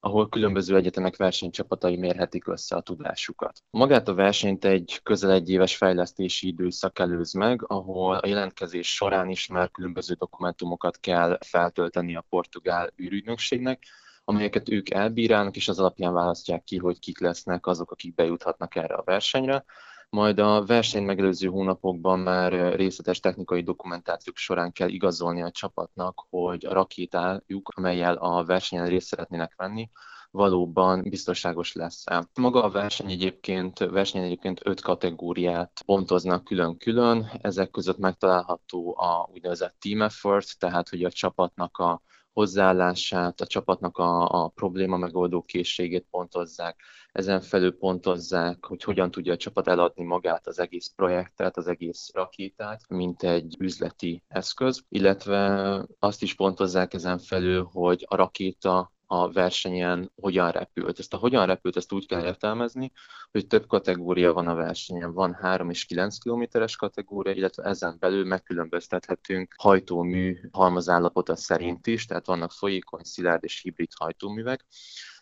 ahol 0.00 0.28
különböző 0.28 0.76
egyetemek 0.76 1.16
versenycsapatai 1.16 1.96
mérhetik 1.96 2.48
össze 2.48 2.76
a 2.76 2.80
tudásukat. 2.80 3.62
Magát 3.70 4.08
a 4.08 4.14
versenyt 4.14 4.64
egy 4.64 5.00
közel 5.02 5.30
egy 5.30 5.50
éves 5.50 5.76
fejlesztési 5.76 6.46
időszak 6.46 6.98
előz 6.98 7.32
meg, 7.32 7.64
ahol 7.66 8.16
a 8.16 8.26
jelentkezés 8.26 8.94
során 8.94 9.28
is 9.28 9.46
már 9.46 9.70
különböző 9.70 10.14
dokumentumokat 10.14 11.00
kell 11.00 11.38
feltölteni 11.44 12.16
a 12.16 12.24
portugál 12.28 12.92
űrügynökségnek, 13.02 13.82
amelyeket 14.30 14.68
ők 14.68 14.90
elbírálnak, 14.90 15.56
és 15.56 15.68
az 15.68 15.78
alapján 15.78 16.12
választják 16.12 16.64
ki, 16.64 16.76
hogy 16.76 16.98
kik 16.98 17.20
lesznek 17.20 17.66
azok, 17.66 17.90
akik 17.90 18.14
bejuthatnak 18.14 18.74
erre 18.74 18.94
a 18.94 19.02
versenyre. 19.04 19.64
Majd 20.10 20.38
a 20.38 20.64
verseny 20.64 21.02
megelőző 21.02 21.48
hónapokban 21.48 22.18
már 22.18 22.74
részletes 22.74 23.20
technikai 23.20 23.62
dokumentációk 23.62 24.36
során 24.36 24.72
kell 24.72 24.88
igazolni 24.88 25.42
a 25.42 25.50
csapatnak, 25.50 26.26
hogy 26.30 26.66
a 26.66 26.72
rakétájuk, 26.72 27.68
amelyel 27.76 28.14
a 28.14 28.44
versenyen 28.44 28.86
részt 28.86 29.06
szeretnének 29.06 29.52
venni, 29.56 29.90
valóban 30.30 31.02
biztonságos 31.02 31.72
lesz 31.72 32.06
-e. 32.06 32.28
Maga 32.34 32.62
a 32.64 32.70
verseny 32.70 33.10
egyébként, 33.10 33.78
versenyen 33.78 34.26
egyébként 34.26 34.60
öt 34.64 34.80
kategóriát 34.80 35.82
pontoznak 35.84 36.44
külön-külön, 36.44 37.30
ezek 37.40 37.70
között 37.70 37.98
megtalálható 37.98 38.96
a 38.98 39.28
úgynevezett 39.32 39.76
team 39.78 40.02
effort, 40.02 40.58
tehát 40.58 40.88
hogy 40.88 41.04
a 41.04 41.10
csapatnak 41.10 41.76
a 41.76 42.02
hozzáállását, 42.32 43.40
a 43.40 43.46
csapatnak 43.46 43.98
a, 43.98 44.42
a 44.42 44.48
probléma 44.48 44.96
megoldó 44.96 45.42
készségét 45.42 46.06
pontozzák, 46.10 46.80
ezen 47.12 47.40
felül 47.40 47.78
pontozzák, 47.78 48.64
hogy 48.64 48.82
hogyan 48.82 49.10
tudja 49.10 49.32
a 49.32 49.36
csapat 49.36 49.68
eladni 49.68 50.04
magát 50.04 50.46
az 50.46 50.58
egész 50.58 50.92
projektet, 50.96 51.56
az 51.56 51.66
egész 51.66 52.10
rakétát, 52.14 52.80
mint 52.88 53.22
egy 53.22 53.56
üzleti 53.58 54.22
eszköz, 54.28 54.84
illetve 54.88 55.86
azt 55.98 56.22
is 56.22 56.34
pontozzák 56.34 56.94
ezen 56.94 57.18
felül, 57.18 57.68
hogy 57.72 58.06
a 58.08 58.16
rakéta 58.16 58.92
a 59.12 59.32
versenyen 59.32 60.12
hogyan 60.20 60.50
repült. 60.50 60.98
Ezt 60.98 61.14
a 61.14 61.16
hogyan 61.16 61.46
repült, 61.46 61.76
ezt 61.76 61.92
úgy 61.92 62.06
kell 62.06 62.24
értelmezni, 62.24 62.92
hogy 63.30 63.46
több 63.46 63.66
kategória 63.66 64.32
van 64.32 64.48
a 64.48 64.54
versenyen. 64.54 65.12
Van 65.12 65.34
3 65.34 65.70
és 65.70 65.84
9 65.84 66.18
kilométeres 66.18 66.76
kategória, 66.76 67.32
illetve 67.32 67.62
ezen 67.62 67.96
belül 67.98 68.24
megkülönböztethetünk 68.24 69.54
hajtómű 69.56 70.40
halmazállapota 70.52 71.36
szerint 71.36 71.86
is, 71.86 72.06
tehát 72.06 72.26
vannak 72.26 72.52
folyékony, 72.52 73.02
szilárd 73.02 73.44
és 73.44 73.60
hibrid 73.60 73.90
hajtóművek 73.94 74.66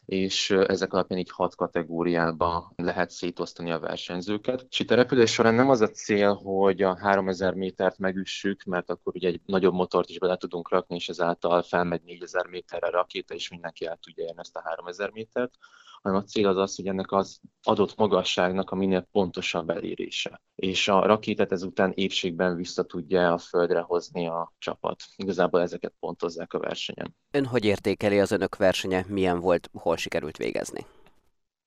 és 0.08 0.50
ezek 0.50 0.92
alapján 0.92 1.18
így 1.18 1.30
hat 1.30 1.54
kategóriába 1.54 2.72
lehet 2.76 3.10
szétosztani 3.10 3.70
a 3.70 3.78
versenyzőket. 3.78 4.66
És 4.70 4.78
itt 4.78 4.90
a 4.90 4.94
repülés 4.94 5.32
során 5.32 5.54
nem 5.54 5.70
az 5.70 5.80
a 5.80 5.88
cél, 5.88 6.34
hogy 6.34 6.82
a 6.82 6.96
3000 6.96 7.54
métert 7.54 7.98
megüssük, 7.98 8.62
mert 8.62 8.90
akkor 8.90 9.14
ugye 9.16 9.28
egy 9.28 9.40
nagyobb 9.46 9.74
motort 9.74 10.08
is 10.08 10.18
bele 10.18 10.36
tudunk 10.36 10.70
rakni, 10.70 10.96
és 10.96 11.08
ezáltal 11.08 11.62
felmegy 11.62 12.02
4000 12.02 12.46
méterre 12.46 12.86
a 12.86 12.90
rakéta, 12.90 13.34
és 13.34 13.48
mindenki 13.48 13.86
el 13.86 13.98
tudja 14.02 14.24
érni 14.24 14.40
ezt 14.40 14.56
a 14.56 14.62
3000 14.64 15.10
métert, 15.10 15.54
hanem 16.02 16.18
a 16.18 16.24
cél 16.24 16.48
az 16.48 16.56
az, 16.56 16.76
hogy 16.76 16.86
ennek 16.86 17.12
az 17.12 17.40
adott 17.62 17.96
magasságnak 17.96 18.70
a 18.70 18.76
minél 18.76 19.08
pontosabb 19.12 19.70
elérése. 19.70 20.42
És 20.54 20.88
a 20.88 21.06
rakétát 21.06 21.52
ezután 21.52 21.92
épségben 21.94 22.56
vissza 22.56 22.82
tudja 22.82 23.32
a 23.32 23.38
földre 23.38 23.80
hozni 23.80 24.26
a 24.26 24.52
csapat. 24.58 25.02
Igazából 25.16 25.60
ezeket 25.60 25.94
pontozzák 26.00 26.52
a 26.52 26.58
versenyen. 26.58 27.16
Ön 27.30 27.44
hogy 27.44 27.64
értékeli 27.64 28.20
az 28.20 28.30
önök 28.30 28.56
versenye, 28.56 29.04
milyen 29.08 29.40
volt, 29.40 29.70
hol 29.72 29.96
sikerült 29.96 30.36
végezni? 30.36 30.86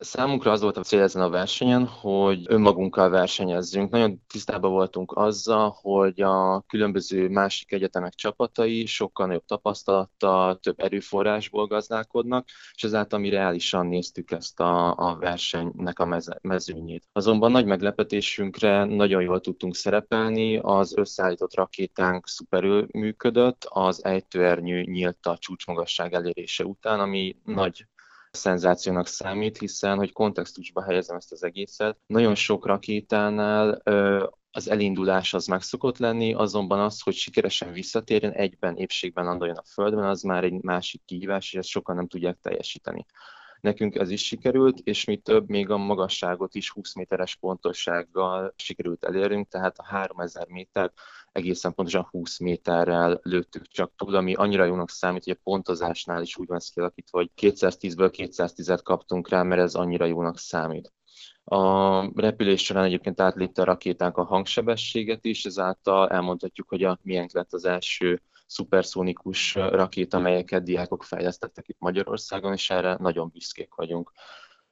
Számunkra 0.03 0.51
az 0.51 0.61
volt 0.61 0.77
a 0.77 0.81
cél 0.81 1.01
ezen 1.01 1.21
a 1.21 1.29
versenyen, 1.29 1.85
hogy 1.85 2.45
önmagunkkal 2.47 3.09
versenyezzünk. 3.09 3.91
Nagyon 3.91 4.21
tisztában 4.27 4.71
voltunk 4.71 5.11
azzal, 5.15 5.77
hogy 5.81 6.21
a 6.21 6.61
különböző 6.67 7.29
másik 7.29 7.71
egyetemek 7.71 8.13
csapatai 8.13 8.85
sokkal 8.85 9.25
nagyobb 9.25 9.45
tapasztalattal, 9.45 10.59
több 10.59 10.79
erőforrásból 10.79 11.67
gazdálkodnak, 11.67 12.47
és 12.73 12.83
ezáltal 12.83 13.19
mi 13.19 13.29
reálisan 13.29 13.87
néztük 13.87 14.31
ezt 14.31 14.59
a, 14.59 14.95
a 14.97 15.17
versenynek 15.19 15.99
a 15.99 16.21
mezőnyét. 16.41 17.07
Azonban 17.11 17.51
nagy 17.51 17.65
meglepetésünkre 17.65 18.83
nagyon 18.83 19.21
jól 19.21 19.41
tudtunk 19.41 19.75
szerepelni, 19.75 20.57
az 20.57 20.97
összeállított 20.97 21.55
rakétánk 21.55 22.27
szuperül 22.27 22.87
működött, 22.91 23.65
az 23.69 24.05
ejtőernyő 24.05 24.81
nyílt 24.81 25.25
a 25.25 25.37
csúcsmagasság 25.37 26.13
elérése 26.13 26.65
után, 26.65 26.99
ami 26.99 27.35
nagy 27.43 27.85
szenzációnak 28.31 29.07
számít, 29.07 29.57
hiszen, 29.57 29.97
hogy 29.97 30.11
kontextusba 30.11 30.83
helyezem 30.83 31.15
ezt 31.15 31.31
az 31.31 31.43
egészet, 31.43 31.97
nagyon 32.05 32.35
sok 32.35 32.65
rakétánál 32.65 33.81
az 34.51 34.69
elindulás 34.69 35.33
az 35.33 35.45
meg 35.45 35.61
szokott 35.61 35.97
lenni, 35.97 36.33
azonban 36.33 36.79
az, 36.79 37.01
hogy 37.01 37.13
sikeresen 37.13 37.71
visszatérjen, 37.71 38.31
egyben, 38.31 38.75
épségben 38.75 39.25
landoljon 39.25 39.57
a 39.57 39.63
Földben, 39.73 40.05
az 40.05 40.21
már 40.21 40.43
egy 40.43 40.61
másik 40.61 41.01
kihívás, 41.05 41.53
és 41.53 41.59
ezt 41.59 41.67
sokan 41.67 41.95
nem 41.95 42.07
tudják 42.07 42.37
teljesíteni. 42.41 43.05
Nekünk 43.61 43.95
ez 43.95 44.09
is 44.09 44.25
sikerült, 44.25 44.79
és 44.83 45.05
mi 45.05 45.17
több, 45.17 45.49
még 45.49 45.69
a 45.69 45.77
magasságot 45.77 46.55
is 46.55 46.71
20 46.71 46.95
méteres 46.95 47.35
pontossággal 47.35 48.53
sikerült 48.55 49.03
elérnünk, 49.03 49.47
tehát 49.47 49.77
a 49.77 49.83
3000 49.83 50.47
méter 50.47 50.91
egészen 51.31 51.73
pontosan 51.73 52.07
20 52.11 52.39
méterrel 52.39 53.19
lőttük 53.23 53.67
csak 53.67 53.93
túl, 53.95 54.15
ami 54.15 54.33
annyira 54.33 54.65
jónak 54.65 54.89
számít, 54.89 55.23
hogy 55.23 55.37
a 55.37 55.41
pontozásnál 55.43 56.21
is 56.21 56.37
úgy 56.37 56.47
van 56.47 56.59
kialakítva, 56.73 57.17
hogy 57.17 57.31
210-ből 57.41 58.11
210-et 58.17 58.79
kaptunk 58.83 59.29
rá, 59.29 59.43
mert 59.43 59.61
ez 59.61 59.75
annyira 59.75 60.05
jónak 60.05 60.37
számít. 60.37 60.93
A 61.43 62.21
repülés 62.21 62.63
során 62.63 62.83
egyébként 62.83 63.21
átlépte 63.21 63.61
a 63.61 63.65
rakétánk 63.65 64.17
a 64.17 64.23
hangsebességet 64.23 65.25
is, 65.25 65.45
ezáltal 65.45 66.09
elmondhatjuk, 66.09 66.69
hogy 66.69 66.83
a 66.83 66.99
miénk 67.01 67.33
lett 67.33 67.53
az 67.53 67.65
első 67.65 68.21
szuperszónikus 68.51 69.55
rakéta, 69.55 70.17
amelyeket 70.17 70.63
diákok 70.63 71.03
fejlesztettek 71.03 71.67
itt 71.67 71.79
Magyarországon, 71.79 72.53
és 72.53 72.69
erre 72.69 72.97
nagyon 72.99 73.29
büszkék 73.33 73.73
vagyunk. 73.73 74.11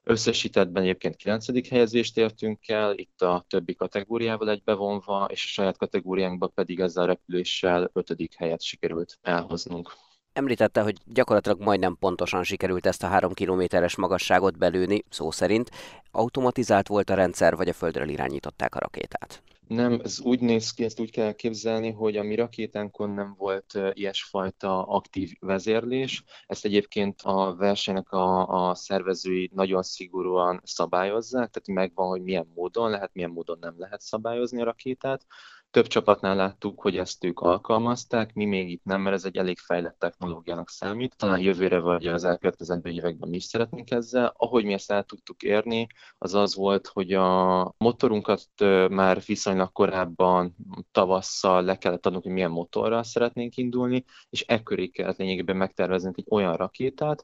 Összesítettben 0.03 0.83
egyébként 0.83 1.15
9. 1.15 1.69
helyezést 1.69 2.17
értünk 2.17 2.67
el, 2.67 2.97
itt 2.97 3.21
a 3.21 3.45
többi 3.47 3.75
kategóriával 3.75 4.49
egybevonva, 4.49 5.27
és 5.31 5.43
a 5.43 5.47
saját 5.47 5.77
kategóriánkba 5.77 6.47
pedig 6.47 6.79
ezzel 6.79 7.03
a 7.03 7.05
repüléssel 7.05 7.89
5. 7.93 8.15
helyet 8.37 8.61
sikerült 8.61 9.17
elhoznunk. 9.21 9.93
Említette, 10.33 10.81
hogy 10.81 10.97
gyakorlatilag 11.05 11.61
majdnem 11.61 11.97
pontosan 11.99 12.43
sikerült 12.43 12.85
ezt 12.85 13.03
a 13.03 13.07
három 13.07 13.33
kilométeres 13.33 13.95
magasságot 13.95 14.57
belőni, 14.57 15.03
szó 15.09 15.31
szerint. 15.31 15.69
Automatizált 16.11 16.87
volt 16.87 17.09
a 17.09 17.13
rendszer, 17.13 17.55
vagy 17.55 17.69
a 17.69 17.73
földről 17.73 18.09
irányították 18.09 18.75
a 18.75 18.79
rakétát? 18.79 19.43
Nem, 19.69 19.99
ez 20.03 20.19
úgy 20.21 20.39
néz 20.39 20.71
ki, 20.71 20.83
ezt 20.83 20.99
úgy 20.99 21.11
kell 21.11 21.31
képzelni, 21.31 21.91
hogy 21.91 22.17
a 22.17 22.23
mi 22.23 22.35
rakétánkon 22.35 23.09
nem 23.09 23.35
volt 23.37 23.79
ilyesfajta 23.93 24.83
aktív 24.83 25.31
vezérlés. 25.39 26.23
Ezt 26.47 26.65
egyébként 26.65 27.21
a 27.21 27.55
versenynek 27.55 28.11
a, 28.11 28.47
a 28.47 28.75
szervezői 28.75 29.49
nagyon 29.53 29.83
szigorúan 29.83 30.61
szabályozzák, 30.63 31.49
tehát 31.49 31.67
megvan, 31.67 32.07
hogy 32.07 32.21
milyen 32.21 32.51
módon 32.55 32.89
lehet, 32.89 33.13
milyen 33.13 33.29
módon 33.29 33.57
nem 33.59 33.73
lehet 33.77 34.01
szabályozni 34.01 34.61
a 34.61 34.65
rakétát. 34.65 35.25
Több 35.71 35.87
csapatnál 35.87 36.35
láttuk, 36.35 36.81
hogy 36.81 36.97
ezt 36.97 37.23
ők 37.23 37.39
alkalmazták, 37.39 38.33
mi 38.33 38.45
még 38.45 38.69
itt 38.69 38.83
nem, 38.83 39.01
mert 39.01 39.15
ez 39.15 39.25
egy 39.25 39.37
elég 39.37 39.57
fejlett 39.57 39.99
technológiának 39.99 40.69
számít. 40.69 41.15
Talán 41.17 41.39
jövőre 41.39 41.79
vagy 41.79 42.07
az 42.07 42.23
elkövetkezendő 42.23 42.89
években 42.89 43.33
is 43.33 43.43
szeretnénk 43.43 43.91
ezzel. 43.91 44.33
Ahogy 44.37 44.63
mi 44.63 44.73
ezt 44.73 44.91
el 44.91 45.03
tudtuk 45.03 45.41
érni, 45.41 45.87
az 46.17 46.33
az 46.33 46.55
volt, 46.55 46.87
hogy 46.87 47.13
a 47.13 47.73
motorunkat 47.77 48.47
már 48.89 49.21
viszonylag 49.25 49.71
korábban 49.71 50.55
tavasszal 50.91 51.63
le 51.63 51.77
kellett 51.77 52.05
adnunk, 52.05 52.23
hogy 52.23 52.33
milyen 52.33 52.51
motorral 52.51 53.03
szeretnénk 53.03 53.57
indulni, 53.57 54.05
és 54.29 54.41
ekköré 54.41 54.87
kellett 54.87 55.17
lényegében 55.17 55.55
megterveznünk 55.55 56.17
egy 56.17 56.27
olyan 56.29 56.55
rakétát, 56.55 57.23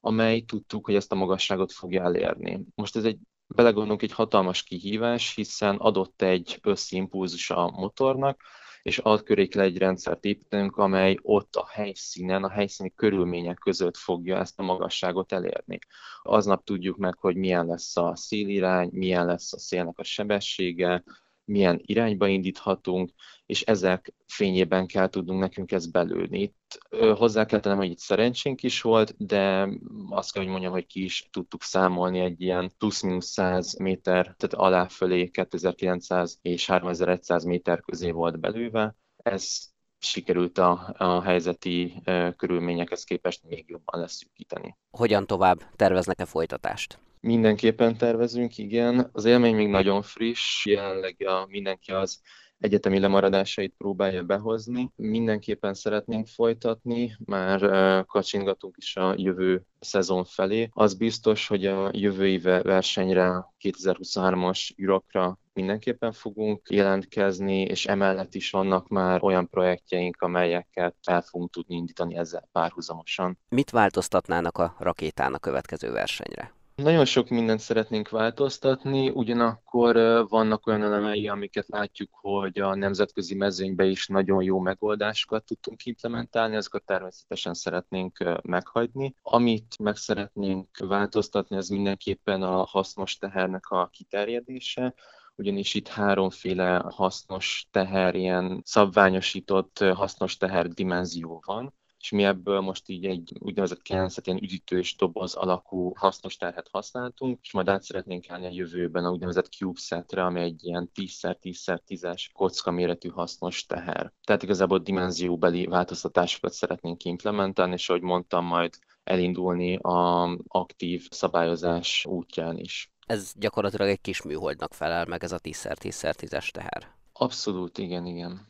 amely 0.00 0.40
tudtuk, 0.40 0.84
hogy 0.84 0.94
ezt 0.94 1.12
a 1.12 1.16
magasságot 1.16 1.72
fogja 1.72 2.02
elérni. 2.02 2.64
Most 2.74 2.96
ez 2.96 3.04
egy 3.04 3.18
belegondolunk 3.48 4.02
egy 4.02 4.12
hatalmas 4.12 4.62
kihívás, 4.62 5.34
hiszen 5.34 5.76
adott 5.76 6.22
egy 6.22 6.58
összimpulzus 6.62 7.50
a 7.50 7.70
motornak, 7.70 8.40
és 8.82 9.02
köré 9.24 9.46
kell 9.46 9.62
egy 9.62 9.78
rendszert 9.78 10.24
építenünk, 10.24 10.76
amely 10.76 11.18
ott 11.22 11.54
a 11.56 11.66
helyszínen, 11.70 12.44
a 12.44 12.50
helyszíni 12.50 12.92
körülmények 12.94 13.58
között 13.58 13.96
fogja 13.96 14.38
ezt 14.38 14.58
a 14.58 14.62
magasságot 14.62 15.32
elérni. 15.32 15.78
Aznap 16.22 16.64
tudjuk 16.64 16.96
meg, 16.96 17.18
hogy 17.18 17.36
milyen 17.36 17.66
lesz 17.66 17.96
a 17.96 18.16
szélirány, 18.16 18.88
milyen 18.92 19.26
lesz 19.26 19.52
a 19.52 19.58
szélnek 19.58 19.98
a 19.98 20.04
sebessége, 20.04 21.04
milyen 21.46 21.80
irányba 21.84 22.28
indíthatunk, 22.28 23.10
és 23.46 23.62
ezek 23.62 24.14
fényében 24.26 24.86
kell 24.86 25.08
tudnunk 25.08 25.40
nekünk 25.40 25.72
ezt 25.72 25.92
belülni. 25.92 26.40
Itt 26.40 26.78
hozzá 27.14 27.44
kell 27.44 27.60
tennem, 27.60 27.78
hogy 27.78 27.90
itt 27.90 27.98
szerencsénk 27.98 28.62
is 28.62 28.80
volt, 28.80 29.26
de 29.26 29.68
azt 30.08 30.32
kell, 30.32 30.42
hogy 30.42 30.50
mondjam, 30.50 30.72
hogy 30.72 30.86
ki 30.86 31.04
is 31.04 31.28
tudtuk 31.30 31.62
számolni 31.62 32.18
egy 32.18 32.40
ilyen 32.40 32.72
plusz-minusz 32.78 33.26
100 33.26 33.78
méter, 33.78 34.22
tehát 34.22 34.54
alá-fölé 34.54 35.28
2900 35.28 36.38
és 36.42 36.66
3100 36.66 37.44
méter 37.44 37.80
közé 37.80 38.10
volt 38.10 38.40
belőve. 38.40 38.96
Ez 39.16 39.74
sikerült 39.98 40.58
a, 40.58 40.94
a 40.96 41.22
helyzeti 41.22 42.00
e, 42.04 42.32
körülményekhez 42.32 43.04
képest 43.04 43.42
még 43.42 43.64
jobban 43.68 44.00
leszűkíteni. 44.00 44.76
Hogyan 44.90 45.26
tovább? 45.26 45.62
Terveznek-e 45.76 46.24
folytatást? 46.24 46.98
Mindenképpen 47.26 47.96
tervezünk, 47.96 48.58
igen. 48.58 49.10
Az 49.12 49.24
élmény 49.24 49.54
még 49.54 49.68
nagyon 49.68 50.02
friss, 50.02 50.66
jelenleg 50.66 51.16
a, 51.26 51.46
mindenki 51.48 51.92
az 51.92 52.20
egyetemi 52.58 52.98
lemaradásait 52.98 53.74
próbálja 53.78 54.22
behozni. 54.22 54.90
Mindenképpen 54.96 55.74
szeretnénk 55.74 56.26
folytatni, 56.26 57.16
már 57.24 57.60
kacsingatunk 58.04 58.74
is 58.78 58.96
a 58.96 59.14
jövő 59.16 59.62
szezon 59.80 60.24
felé. 60.24 60.68
Az 60.72 60.94
biztos, 60.94 61.48
hogy 61.48 61.66
a 61.66 61.90
jövő 61.92 62.26
éve 62.26 62.62
versenyre, 62.62 63.52
2023-as 63.60 64.70
ürokra 64.76 65.38
mindenképpen 65.52 66.12
fogunk 66.12 66.70
jelentkezni, 66.70 67.60
és 67.60 67.86
emellett 67.86 68.34
is 68.34 68.50
vannak 68.50 68.88
már 68.88 69.22
olyan 69.22 69.48
projektjeink, 69.48 70.22
amelyeket 70.22 70.94
el 71.02 71.22
fogunk 71.22 71.50
tudni 71.50 71.76
indítani 71.76 72.16
ezzel 72.16 72.48
párhuzamosan. 72.52 73.38
Mit 73.48 73.70
változtatnának 73.70 74.58
a 74.58 74.76
rakétán 74.78 75.34
a 75.34 75.38
következő 75.38 75.92
versenyre? 75.92 76.55
Nagyon 76.82 77.04
sok 77.04 77.28
mindent 77.28 77.60
szeretnénk 77.60 78.08
változtatni, 78.08 79.08
ugyanakkor 79.10 79.96
vannak 80.28 80.66
olyan 80.66 80.82
elemei, 80.82 81.28
amiket 81.28 81.68
látjuk, 81.68 82.10
hogy 82.12 82.58
a 82.58 82.74
nemzetközi 82.74 83.34
mezőnybe 83.34 83.84
is 83.84 84.06
nagyon 84.06 84.42
jó 84.42 84.58
megoldásokat 84.58 85.44
tudtunk 85.44 85.84
implementálni, 85.84 86.56
azokat 86.56 86.84
természetesen 86.84 87.54
szeretnénk 87.54 88.40
meghagyni. 88.42 89.14
Amit 89.22 89.78
meg 89.78 89.96
szeretnénk 89.96 90.76
változtatni, 90.78 91.56
az 91.56 91.68
mindenképpen 91.68 92.42
a 92.42 92.64
hasznos 92.64 93.16
tehernek 93.16 93.66
a 93.68 93.88
kiterjedése, 93.92 94.94
ugyanis 95.34 95.74
itt 95.74 95.88
háromféle 95.88 96.82
hasznos 96.88 97.66
teher, 97.70 98.14
ilyen 98.14 98.60
szabványosított 98.64 99.78
hasznos 99.78 100.36
teher 100.36 100.68
dimenzió 100.68 101.42
van 101.46 101.74
és 102.06 102.12
mi 102.12 102.24
ebből 102.24 102.60
most 102.60 102.88
így 102.88 103.04
egy 103.04 103.32
úgynevezett 103.38 103.82
kenencet, 103.82 104.26
ilyen 104.26 104.42
üdítős 104.42 104.96
doboz 104.96 105.34
alakú 105.34 105.92
hasznos 105.94 106.36
terhet 106.36 106.68
használtunk, 106.72 107.38
és 107.42 107.52
majd 107.52 107.68
át 107.68 107.82
szeretnénk 107.82 108.30
állni 108.30 108.46
a 108.46 108.50
jövőben 108.50 109.04
a 109.04 109.10
úgynevezett 109.10 109.46
CubeSetre, 109.46 110.24
ami 110.24 110.40
egy 110.40 110.64
ilyen 110.64 110.90
10x10x10-es 110.94 112.24
kocka 112.32 112.70
méretű 112.70 113.08
hasznos 113.08 113.66
teher. 113.66 114.12
Tehát 114.24 114.42
igazából 114.42 114.78
dimenzióbeli 114.78 115.66
változtatásokat 115.66 116.52
szeretnénk 116.52 117.04
implementálni, 117.04 117.72
és 117.72 117.88
ahogy 117.88 118.02
mondtam, 118.02 118.44
majd 118.44 118.74
elindulni 119.04 119.76
a 119.76 120.30
aktív 120.48 121.06
szabályozás 121.10 122.04
útján 122.08 122.58
is. 122.58 122.90
Ez 123.06 123.32
gyakorlatilag 123.36 123.88
egy 123.88 124.00
kis 124.00 124.22
műholdnak 124.22 124.74
felel 124.74 125.04
meg 125.04 125.22
ez 125.22 125.32
a 125.32 125.38
10x10x10-es 125.38 126.50
teher. 126.50 126.94
Abszolút, 127.12 127.78
igen, 127.78 128.06
igen. 128.06 128.48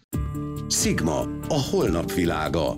Sigma, 0.68 1.20
a 1.48 1.68
holnap 1.70 2.12
világa. 2.12 2.76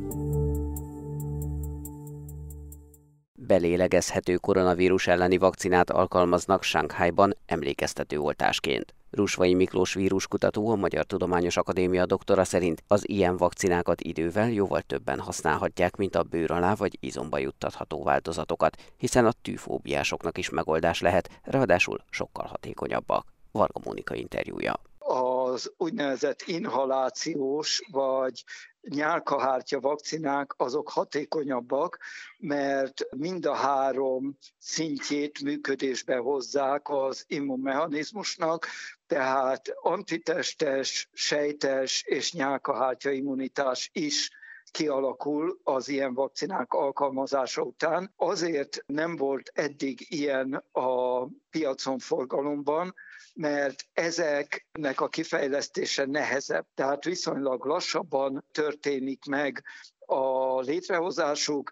Belélegezhető 3.48 4.36
koronavírus 4.36 5.06
elleni 5.06 5.38
vakcinát 5.38 5.90
alkalmaznak 5.90 6.62
Shanghaiban 6.62 7.36
emlékeztető 7.46 8.18
oltásként. 8.18 8.94
Rusvai 9.10 9.54
Miklós 9.54 9.94
víruskutató, 9.94 10.70
a 10.70 10.74
Magyar 10.74 11.04
Tudományos 11.04 11.56
Akadémia 11.56 12.06
doktora 12.06 12.44
szerint 12.44 12.82
az 12.86 13.08
ilyen 13.08 13.36
vakcinákat 13.36 14.00
idővel 14.00 14.50
jóval 14.50 14.82
többen 14.82 15.20
használhatják, 15.20 15.96
mint 15.96 16.16
a 16.16 16.22
bőr 16.22 16.50
alá 16.50 16.74
vagy 16.74 16.96
izomba 17.00 17.38
juttatható 17.38 18.02
változatokat, 18.02 18.76
hiszen 18.96 19.26
a 19.26 19.32
tűfóbiásoknak 19.42 20.38
is 20.38 20.50
megoldás 20.50 21.00
lehet, 21.00 21.30
ráadásul 21.42 22.04
sokkal 22.10 22.46
hatékonyabbak. 22.46 23.26
Varga 23.52 23.80
Mónika 23.84 24.14
interjúja 24.14 24.80
az 25.08 25.72
úgynevezett 25.76 26.42
inhalációs 26.46 27.82
vagy 27.90 28.44
nyálkahártya 28.88 29.80
vakcinák 29.80 30.54
azok 30.56 30.88
hatékonyabbak, 30.90 31.98
mert 32.38 33.06
mind 33.16 33.46
a 33.46 33.54
három 33.54 34.38
szintjét 34.58 35.42
működésbe 35.42 36.16
hozzák 36.16 36.88
az 36.88 37.24
immunmechanizmusnak, 37.26 38.66
tehát 39.06 39.68
antitestes, 39.80 41.08
sejtes 41.12 42.02
és 42.02 42.32
nyálkahártya 42.32 43.10
immunitás 43.10 43.90
is 43.92 44.30
kialakul 44.70 45.60
az 45.64 45.88
ilyen 45.88 46.14
vakcinák 46.14 46.72
alkalmazása 46.72 47.62
után. 47.62 48.12
Azért 48.16 48.84
nem 48.86 49.16
volt 49.16 49.50
eddig 49.54 50.06
ilyen 50.08 50.64
a 50.72 51.24
piacon 51.50 51.98
forgalomban, 51.98 52.94
mert 53.34 53.86
ezeknek 53.92 55.00
a 55.00 55.08
kifejlesztése 55.08 56.06
nehezebb, 56.06 56.66
tehát 56.74 57.04
viszonylag 57.04 57.64
lassabban 57.64 58.44
történik 58.52 59.24
meg 59.24 59.64
a 60.06 60.60
létrehozásuk, 60.60 61.70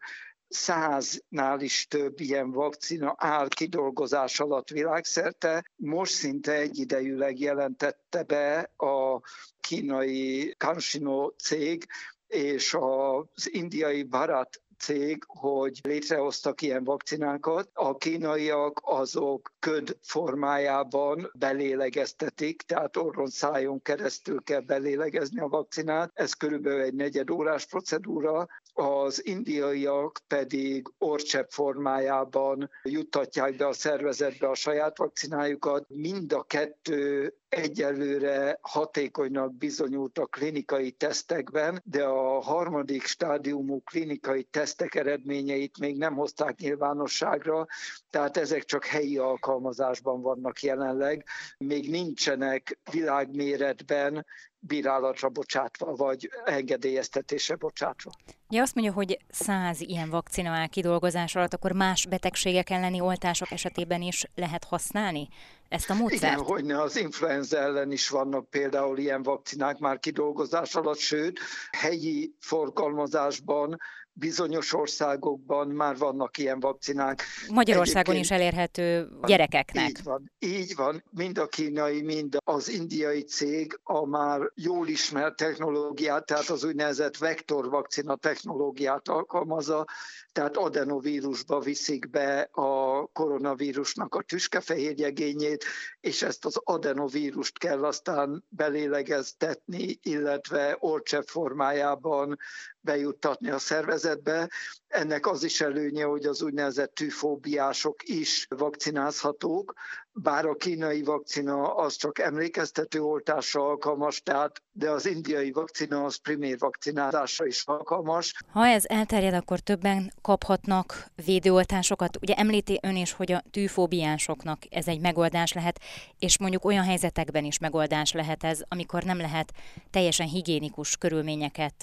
száznál 0.48 1.60
is 1.60 1.86
több 1.86 2.20
ilyen 2.20 2.50
vakcina 2.50 3.14
áll 3.16 3.48
kidolgozás 3.48 4.40
alatt 4.40 4.68
világszerte. 4.68 5.70
Most 5.76 6.12
szinte 6.12 6.52
egyidejűleg 6.52 7.38
jelentette 7.38 8.22
be 8.22 8.70
a 8.76 9.20
kínai 9.60 10.54
Kanshino 10.58 11.30
cég 11.30 11.86
és 12.26 12.76
az 12.78 13.54
indiai 13.54 14.02
Bharat 14.02 14.60
cég, 14.78 15.24
hogy 15.26 15.80
létrehoztak 15.82 16.62
ilyen 16.62 16.84
vakcinákat. 16.84 17.70
A 17.72 17.96
kínaiak 17.96 18.80
azok 18.84 19.54
köd 19.58 19.96
formájában 20.02 21.30
belélegeztetik, 21.38 22.62
tehát 22.62 22.96
orron 22.96 23.26
szájon 23.26 23.82
keresztül 23.82 24.42
kell 24.42 24.60
belélegezni 24.60 25.40
a 25.40 25.48
vakcinát. 25.48 26.10
Ez 26.14 26.32
körülbelül 26.32 26.80
egy 26.80 26.94
negyed 26.94 27.30
órás 27.30 27.66
procedúra, 27.66 28.46
az 28.78 29.26
indiaiak 29.26 30.20
pedig 30.26 30.92
orcsepp 30.98 31.50
formájában 31.50 32.70
juttatják 32.82 33.56
be 33.56 33.66
a 33.66 33.72
szervezetbe 33.72 34.48
a 34.48 34.54
saját 34.54 34.98
vakcinájukat. 34.98 35.84
Mind 35.88 36.32
a 36.32 36.42
kettő 36.42 37.34
egyelőre 37.48 38.58
hatékonynak 38.60 39.54
bizonyult 39.54 40.18
a 40.18 40.26
klinikai 40.26 40.90
tesztekben, 40.90 41.82
de 41.84 42.04
a 42.04 42.40
harmadik 42.40 43.06
stádiumú 43.06 43.82
klinikai 43.82 44.42
tesztek 44.42 44.94
eredményeit 44.94 45.78
még 45.78 45.96
nem 45.96 46.14
hozták 46.14 46.58
nyilvánosságra, 46.58 47.66
tehát 48.10 48.36
ezek 48.36 48.64
csak 48.64 48.84
helyi 48.84 49.18
alkalmazásban 49.18 50.20
vannak 50.20 50.60
jelenleg. 50.62 51.24
Még 51.58 51.90
nincsenek 51.90 52.78
világméretben 52.90 54.26
bírálatra 54.58 55.28
bocsátva, 55.28 55.94
vagy 55.94 56.30
engedélyeztetésre 56.44 57.54
bocsátva. 57.54 58.10
Ja, 58.48 58.62
azt 58.62 58.74
mondja, 58.74 58.92
hogy 58.92 59.18
száz 59.28 59.80
ilyen 59.80 60.10
vakcina 60.10 60.50
áll 60.50 60.66
kidolgozás 60.66 61.36
alatt, 61.36 61.54
akkor 61.54 61.72
más 61.72 62.06
betegségek 62.06 62.70
elleni 62.70 63.00
oltások 63.00 63.50
esetében 63.50 64.02
is 64.02 64.24
lehet 64.34 64.64
használni 64.64 65.28
ezt 65.68 65.90
a 65.90 65.94
módszert? 65.94 66.32
Igen, 66.32 66.44
hogyne 66.44 66.80
az 66.80 66.96
influenza 66.96 67.58
ellen 67.58 67.92
is 67.92 68.08
vannak 68.08 68.50
például 68.50 68.98
ilyen 68.98 69.22
vakcinák 69.22 69.78
már 69.78 69.98
kidolgozás 69.98 70.74
alatt, 70.74 70.98
sőt, 70.98 71.38
helyi 71.70 72.34
forgalmazásban 72.40 73.76
bizonyos 74.18 74.74
országokban 74.74 75.68
már 75.68 75.96
vannak 75.96 76.38
ilyen 76.38 76.60
vakcinák. 76.60 77.22
Magyarországon 77.48 78.14
Egyébként, 78.14 78.24
is 78.24 78.30
elérhető 78.30 79.08
gyerekeknek. 79.26 79.88
Így 79.88 80.02
van, 80.02 80.32
így 80.38 80.74
van. 80.76 81.04
Mind 81.10 81.38
a 81.38 81.46
kínai, 81.46 82.02
mind 82.02 82.36
az 82.44 82.68
indiai 82.68 83.22
cég 83.22 83.80
a 83.82 84.06
már 84.06 84.40
jól 84.54 84.88
ismert 84.88 85.36
technológiát, 85.36 86.26
tehát 86.26 86.48
az 86.48 86.64
úgynevezett 86.64 87.16
vektorvakcina 87.16 88.16
technológiát 88.16 89.08
alkalmazza, 89.08 89.86
tehát 90.36 90.56
adenovírusba 90.56 91.60
viszik 91.60 92.10
be 92.10 92.48
a 92.52 93.02
koronavírusnak 93.06 94.14
a 94.14 94.22
tüskefehérjegényét, 94.22 95.64
és 96.00 96.22
ezt 96.22 96.44
az 96.44 96.60
adenovírust 96.64 97.58
kell 97.58 97.84
aztán 97.84 98.44
belélegeztetni, 98.48 99.98
illetve 100.02 100.76
orcsepp 100.80 101.26
formájában 101.26 102.38
bejuttatni 102.80 103.50
a 103.50 103.58
szervezetbe. 103.58 104.50
Ennek 104.86 105.26
az 105.26 105.42
is 105.42 105.60
előnye, 105.60 106.04
hogy 106.04 106.24
az 106.24 106.42
úgynevezett 106.42 106.94
tűfóbiások 106.94 108.02
is 108.08 108.46
vakcinázhatók, 108.48 109.74
bár 110.22 110.44
a 110.44 110.54
kínai 110.54 111.02
vakcina 111.02 111.74
az 111.74 111.96
csak 111.96 112.18
emlékeztető 112.18 113.00
oltásra 113.02 113.68
alkalmas, 113.68 114.22
tehát, 114.22 114.62
de 114.72 114.90
az 114.90 115.06
indiai 115.06 115.52
vakcina 115.52 116.04
az 116.04 116.16
primér 116.16 116.58
vakcinálásra 116.58 117.46
is 117.46 117.62
alkalmas. 117.64 118.34
Ha 118.52 118.66
ez 118.66 118.82
elterjed, 118.86 119.34
akkor 119.34 119.60
többen 119.60 120.12
kaphatnak 120.22 121.06
védőoltásokat. 121.24 122.16
Ugye 122.20 122.34
említi 122.34 122.78
ön 122.82 122.96
is, 122.96 123.12
hogy 123.12 123.32
a 123.32 123.42
tűfóbiásoknak 123.50 124.58
ez 124.70 124.88
egy 124.88 125.00
megoldás 125.00 125.52
lehet, 125.52 125.80
és 126.18 126.38
mondjuk 126.38 126.64
olyan 126.64 126.84
helyzetekben 126.84 127.44
is 127.44 127.58
megoldás 127.58 128.12
lehet 128.12 128.44
ez, 128.44 128.60
amikor 128.68 129.02
nem 129.02 129.18
lehet 129.18 129.52
teljesen 129.90 130.26
higiénikus 130.26 130.96
körülményeket 130.96 131.74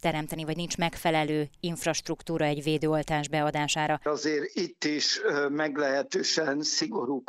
teremteni, 0.00 0.44
vagy 0.44 0.56
nincs 0.56 0.76
megfelelő 0.76 1.48
infrastruktúra 1.60 2.44
egy 2.44 2.62
védőoltás 2.62 3.28
beadására. 3.28 4.00
Azért 4.04 4.54
itt 4.54 4.84
is 4.84 5.20
meglehetősen 5.48 6.62
szigorú 6.62 7.22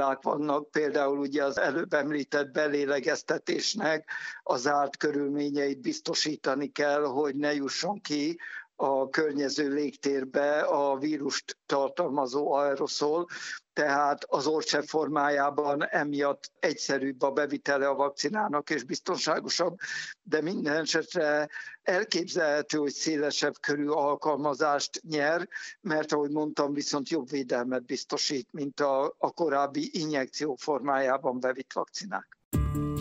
kautélák 0.00 0.22
vannak, 0.22 0.70
például 0.70 1.18
ugye 1.18 1.44
az 1.44 1.58
előbb 1.58 1.92
említett 1.92 2.50
belélegeztetésnek 2.50 4.10
az 4.42 4.66
árt 4.66 4.96
körülményeit 4.96 5.80
biztosítani 5.80 6.72
kell, 6.72 7.02
hogy 7.02 7.36
ne 7.36 7.54
jusson 7.54 8.00
ki 8.00 8.38
a 8.80 9.08
környező 9.08 9.68
légtérbe 9.68 10.60
a 10.60 10.96
vírust 10.98 11.58
tartalmazó 11.66 12.52
aeroszol, 12.52 13.26
tehát 13.72 14.24
az 14.28 14.46
orcsepp 14.46 14.82
formájában 14.82 15.86
emiatt 15.86 16.52
egyszerűbb 16.58 17.22
a 17.22 17.30
bevitele 17.30 17.88
a 17.88 17.94
vakcinának 17.94 18.70
és 18.70 18.82
biztonságosabb, 18.82 19.76
de 20.22 20.42
minden 20.42 20.80
esetre 20.80 21.48
elképzelhető, 21.82 22.78
hogy 22.78 22.92
szélesebb 22.92 23.54
körű 23.60 23.86
alkalmazást 23.86 25.00
nyer, 25.08 25.48
mert 25.80 26.12
ahogy 26.12 26.30
mondtam, 26.30 26.72
viszont 26.72 27.08
jobb 27.08 27.30
védelmet 27.30 27.84
biztosít, 27.84 28.48
mint 28.50 28.80
a, 28.80 29.14
a 29.18 29.30
korábbi 29.30 29.90
injekció 29.92 30.54
formájában 30.54 31.40
bevitt 31.40 31.72
vakcinák. 31.72 32.38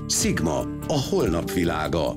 Sigma, 0.08 0.60
a 0.88 1.00
holnap 1.10 1.52
világa. 1.52 2.16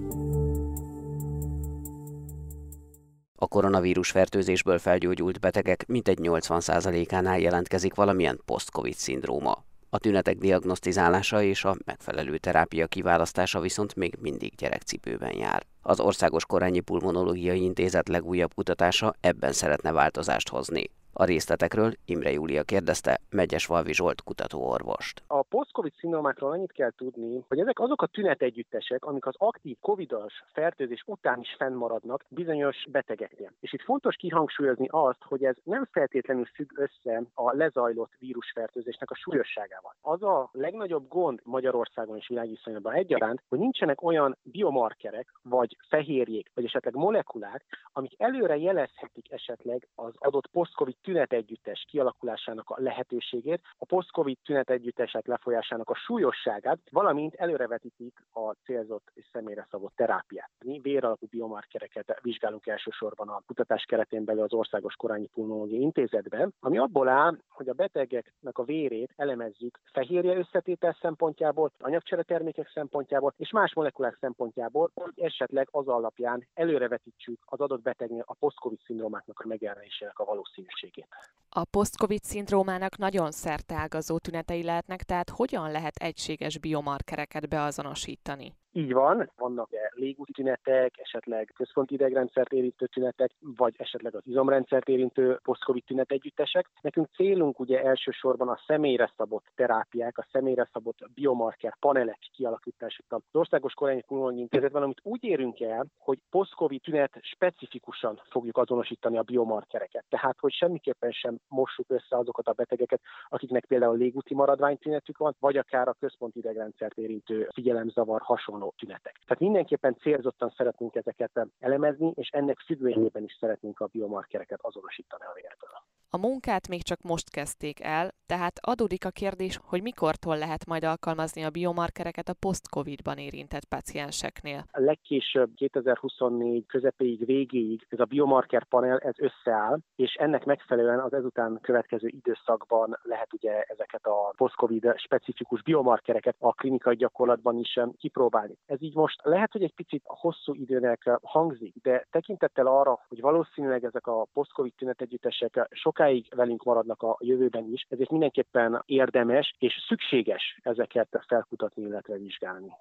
A 3.43 3.47
koronavírus 3.47 4.11
fertőzésből 4.11 4.79
felgyógyult 4.79 5.41
betegek 5.41 5.87
mintegy 5.87 6.19
80%-ánál 6.23 7.39
jelentkezik 7.39 7.95
valamilyen 7.95 8.41
post-covid 8.45 8.95
szindróma. 8.95 9.65
A 9.91 9.99
tünetek 9.99 10.37
diagnosztizálása 10.37 11.43
és 11.43 11.65
a 11.65 11.77
megfelelő 11.85 12.39
terápia 12.39 12.87
kiválasztása 12.87 13.61
viszont 13.61 13.95
még 13.95 14.17
mindig 14.21 14.55
gyerekcipőben 14.55 15.37
jár. 15.37 15.67
Az 15.81 16.01
Országos 16.01 16.47
Korányi 16.47 16.81
Pulmonológiai 16.81 17.63
Intézet 17.63 18.09
legújabb 18.09 18.55
kutatása 18.55 19.15
ebben 19.21 19.53
szeretne 19.53 19.93
változást 19.93 20.49
hozni. 20.49 20.91
A 21.15 21.25
részletekről 21.25 21.93
Imre 22.05 22.31
Júlia 22.31 22.63
kérdezte 22.63 23.21
Megyes 23.31 23.67
Valvi 23.67 23.93
Zsolt 23.93 24.23
kutatóorvost. 24.23 25.23
A 25.27 25.43
post-covid 25.43 25.93
szindrómákról 25.99 26.51
annyit 26.51 26.73
kell 26.73 26.91
tudni, 26.97 27.45
hogy 27.49 27.59
ezek 27.59 27.81
azok 27.81 28.03
a 28.03 28.07
tünetegyüttesek, 28.07 29.05
amik 29.05 29.27
az 29.27 29.35
aktív 29.39 29.77
covidos 29.81 30.43
fertőzés 30.53 31.03
után 31.07 31.41
is 31.41 31.55
fennmaradnak 31.59 32.25
bizonyos 32.29 32.77
betegeknél. 32.91 33.53
És 33.61 33.73
itt 33.73 33.83
fontos 33.83 34.17
kihangsúlyozni 34.17 34.87
azt, 34.91 35.23
hogy 35.29 35.45
ez 35.45 35.57
nem 35.63 35.89
feltétlenül 35.91 36.45
függ 36.45 36.71
össze 36.75 37.23
a 37.35 37.57
lezajlott 37.57 38.13
vírusfertőzésnek 38.19 39.11
a 39.11 39.15
súlyosságával. 39.15 39.95
Az 40.01 40.23
a 40.23 40.49
legnagyobb 40.53 41.09
gond 41.09 41.41
Magyarországon 41.45 42.17
és 42.17 42.29
világviszonylatban 42.29 42.95
egyaránt, 42.95 43.43
hogy 43.49 43.59
nincsenek 43.59 44.03
olyan 44.03 44.37
biomarkerek, 44.43 45.33
vagy 45.43 45.77
fehérjék, 45.89 46.51
vagy 46.55 46.65
esetleg 46.65 46.95
molekulák, 46.95 47.65
amik 47.93 48.13
előre 48.17 48.57
jelezhetik 48.57 49.33
esetleg 49.33 49.89
az 49.95 50.13
adott 50.19 50.47
post-covid 50.47 50.97
tünetegyüttes 51.03 51.85
kialakulásának 51.89 52.71
a 52.71 52.81
lehetőségét, 52.81 53.61
a 53.79 53.85
post-covid 53.85 54.39
tünetegyüttesek 54.45 55.27
lefolyásának 55.27 55.91
a 55.91 55.95
súlyosságát, 55.95 56.79
valamint 56.91 57.35
előrevetítik 57.35 58.25
a 58.33 58.53
célzott 58.65 59.11
és 59.15 59.29
személyre 59.33 59.67
szabott 59.71 59.93
terápiát. 59.97 60.51
Mi 60.65 60.81
véralapú 60.83 61.27
biomarkereket 61.31 62.19
vizsgálunk 62.23 62.67
elsősorban 62.67 63.29
a 63.29 63.43
kutatás 63.47 63.85
keretén 63.85 64.25
belül 64.25 64.43
az 64.43 64.53
Országos 64.53 64.95
Korányi 64.95 65.27
Pulmonológiai 65.27 65.81
Intézetben, 65.81 66.55
ami 66.61 66.79
abból 66.79 67.09
áll, 67.09 67.37
hogy 67.49 67.69
a 67.69 67.73
betegeknek 67.73 68.59
a 68.59 68.65
vérét 68.65 69.13
elemezzük 69.17 69.81
fehérje 69.93 70.37
összetétel 70.37 70.97
szempontjából, 71.01 71.73
anyagcsere 71.79 72.23
termékek 72.23 72.71
szempontjából 72.75 73.35
és 73.37 73.51
más 73.51 73.75
molekulák 73.75 74.17
szempontjából, 74.21 74.91
hogy 74.95 75.13
esetleg 75.17 75.69
az 75.71 75.89
alapján 75.89 76.47
előrevetítsük 76.55 77.39
az 77.45 77.61
adott 77.61 77.83
betegnél 77.83 78.25
a 78.27 78.35
post-covid 78.35 78.79
szindrómáknak 78.85 79.41
a 79.41 79.47
megjelenésének 79.47 80.19
a 80.19 80.25
valószínűségét 80.25 80.92
segít. 80.93 81.09
A 81.49 81.65
post-covid 81.65 82.25
szindrómának 82.25 82.97
nagyon 82.97 83.31
szerteágazó 83.31 84.19
tünetei 84.19 84.63
lehetnek, 84.63 85.03
tehát 85.03 85.31
hogyan 85.31 85.71
lehet 85.71 85.97
egységes 85.97 86.59
biomarkereket 86.59 87.49
beazonosítani? 87.49 88.55
Így 88.75 88.93
van, 88.93 89.31
vannak 89.37 89.69
légúti 89.91 90.33
tünetek, 90.33 90.99
esetleg 90.99 91.53
központi 91.55 91.95
idegrendszert 91.95 92.53
érintő 92.53 92.87
tünetek, 92.87 93.31
vagy 93.41 93.75
esetleg 93.79 94.15
az 94.15 94.23
izomrendszert 94.25 94.89
érintő 94.89 95.39
post-covid 95.43 95.85
tünet 95.85 96.11
együttesek. 96.11 96.69
Nekünk 96.81 97.09
célunk 97.15 97.61
ugye 97.61 97.83
elsősorban 97.83 98.49
a 98.49 98.61
személyre 98.67 99.13
szabott 99.17 99.45
terápiák, 99.55 100.19
a 100.19 100.27
személyre 100.33 100.69
szabott 100.73 100.99
biomarker 101.15 101.77
panelek 101.81 102.19
kialakítása. 102.33 103.03
Az 103.09 103.21
Országos 103.33 103.73
Korányi 103.73 104.03
Pulmonyi 104.03 104.41
Intézetben, 104.41 104.83
amit 104.83 105.01
úgy 105.03 105.25
érünk 105.25 105.61
el, 105.61 105.87
hogy 105.99 106.19
post-covid 106.31 106.81
tünet 106.81 107.19
specifikusan 107.21 108.21
fogjuk 108.31 108.57
azonosítani 108.57 109.19
a 109.19 109.23
biomarkereket. 109.23 110.05
Tehát, 110.09 110.37
hogy 110.39 110.53
semmiképpen 110.53 111.11
sem 111.11 111.39
mossuk 111.49 111.87
össze 111.89 112.17
azokat 112.17 112.49
a 112.49 112.53
betegeket, 112.53 113.01
akiknek 113.29 113.65
például 113.65 113.97
légúti 113.97 114.35
maradványtünetük 114.35 115.19
van, 115.19 115.37
vagy 115.39 115.57
akár 115.57 115.89
a 115.89 115.97
központi 116.01 116.39
idegrendszert 116.39 116.99
érintő 116.99 117.49
figyelemzavar 117.55 118.21
hasonló 118.21 118.62
hasonló 118.63 118.75
tünetek. 118.77 119.19
Tehát 119.27 119.43
mindenképpen 119.43 119.97
célzottan 120.01 120.53
szeretnénk 120.57 120.95
ezeket 120.95 121.47
elemezni, 121.59 122.13
és 122.15 122.29
ennek 122.29 122.59
függvényében 122.59 123.23
is 123.23 123.37
szeretnénk 123.41 123.81
a 123.81 123.87
biomarkereket 123.87 124.59
azonosítani 124.63 125.25
a 125.25 125.33
vérből. 125.35 125.83
A 126.15 126.19
munkát 126.19 126.69
még 126.69 126.83
csak 126.83 127.03
most 127.03 127.31
kezdték 127.31 127.81
el, 127.83 128.11
tehát 128.27 128.59
adódik 128.61 129.05
a 129.05 129.11
kérdés, 129.11 129.59
hogy 129.63 129.83
mikortól 129.83 130.39
lehet 130.39 130.67
majd 130.67 130.85
alkalmazni 130.85 131.43
a 131.45 131.51
biomarkereket 131.51 132.29
a 132.29 132.35
post-covid-ban 132.41 133.19
érintett 133.19 133.65
pacienseknél. 133.65 134.65
A 134.71 134.81
legkésőbb 134.81 135.51
2024 135.55 136.67
közepéig, 136.67 137.27
végéig 137.27 137.87
ez 137.89 138.01
a 138.01 138.05
biomarker 138.05 138.65
panel 138.65 138.99
ez 138.99 139.15
összeáll, 139.17 139.79
és 139.97 140.15
ennek 140.15 140.45
megfelelően 140.45 141.01
az 141.01 141.13
ezután 141.13 141.59
következő 141.63 142.09
időszakban 142.09 142.99
lehet 143.03 143.33
ugye 143.33 143.63
ezeket 143.63 144.07
a 144.07 144.33
post-covid 144.37 144.93
specifikus 144.97 145.63
biomarkereket 145.63 146.37
a 146.39 146.53
klinikai 146.53 146.97
gyakorlatban 146.97 147.59
is 147.59 147.79
kipróbálni. 147.99 148.52
Ez 148.67 148.83
így 148.83 148.95
most 148.95 149.21
lehet, 149.23 149.53
hogy 149.53 149.63
egy 149.63 149.75
picit 149.75 150.03
hosszú 150.05 150.55
időnek 150.55 151.11
hangzik, 151.23 151.75
de 151.83 152.07
tekintettel 152.11 152.67
arra, 152.67 153.05
hogy 153.09 153.21
valószínűleg 153.21 153.85
ezek 153.85 154.07
a 154.07 154.27
post-covid 154.33 154.73
tünetegyüttesek 154.75 155.69
sokáig 155.71 156.27
velünk 156.35 156.63
maradnak 156.63 157.03
a 157.03 157.17
jövőben 157.21 157.73
is, 157.73 157.87
ezért 157.89 158.11
mindenképpen 158.11 158.83
érdemes 158.87 159.55
és 159.59 159.85
szükséges 159.89 160.59
ezeket 160.63 161.09
felkutatni, 161.27 161.83
illetve 161.83 162.17
vizsgálni. 162.17 162.73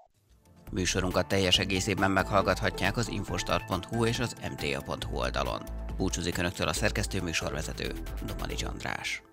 Műsorunkat 0.71 1.27
teljes 1.27 1.59
egészében 1.59 2.11
meghallgathatják 2.11 2.97
az 2.97 3.09
infostar.hu 3.09 4.05
és 4.05 4.19
az 4.19 4.33
mta.hu 4.51 5.17
oldalon. 5.17 5.61
Búcsúzik 5.97 6.37
Önöktől 6.37 6.67
a 6.67 6.73
szerkesztő 6.73 7.21
műsorvezető, 7.21 7.87
Domanics 8.27 8.63
András. 8.63 9.30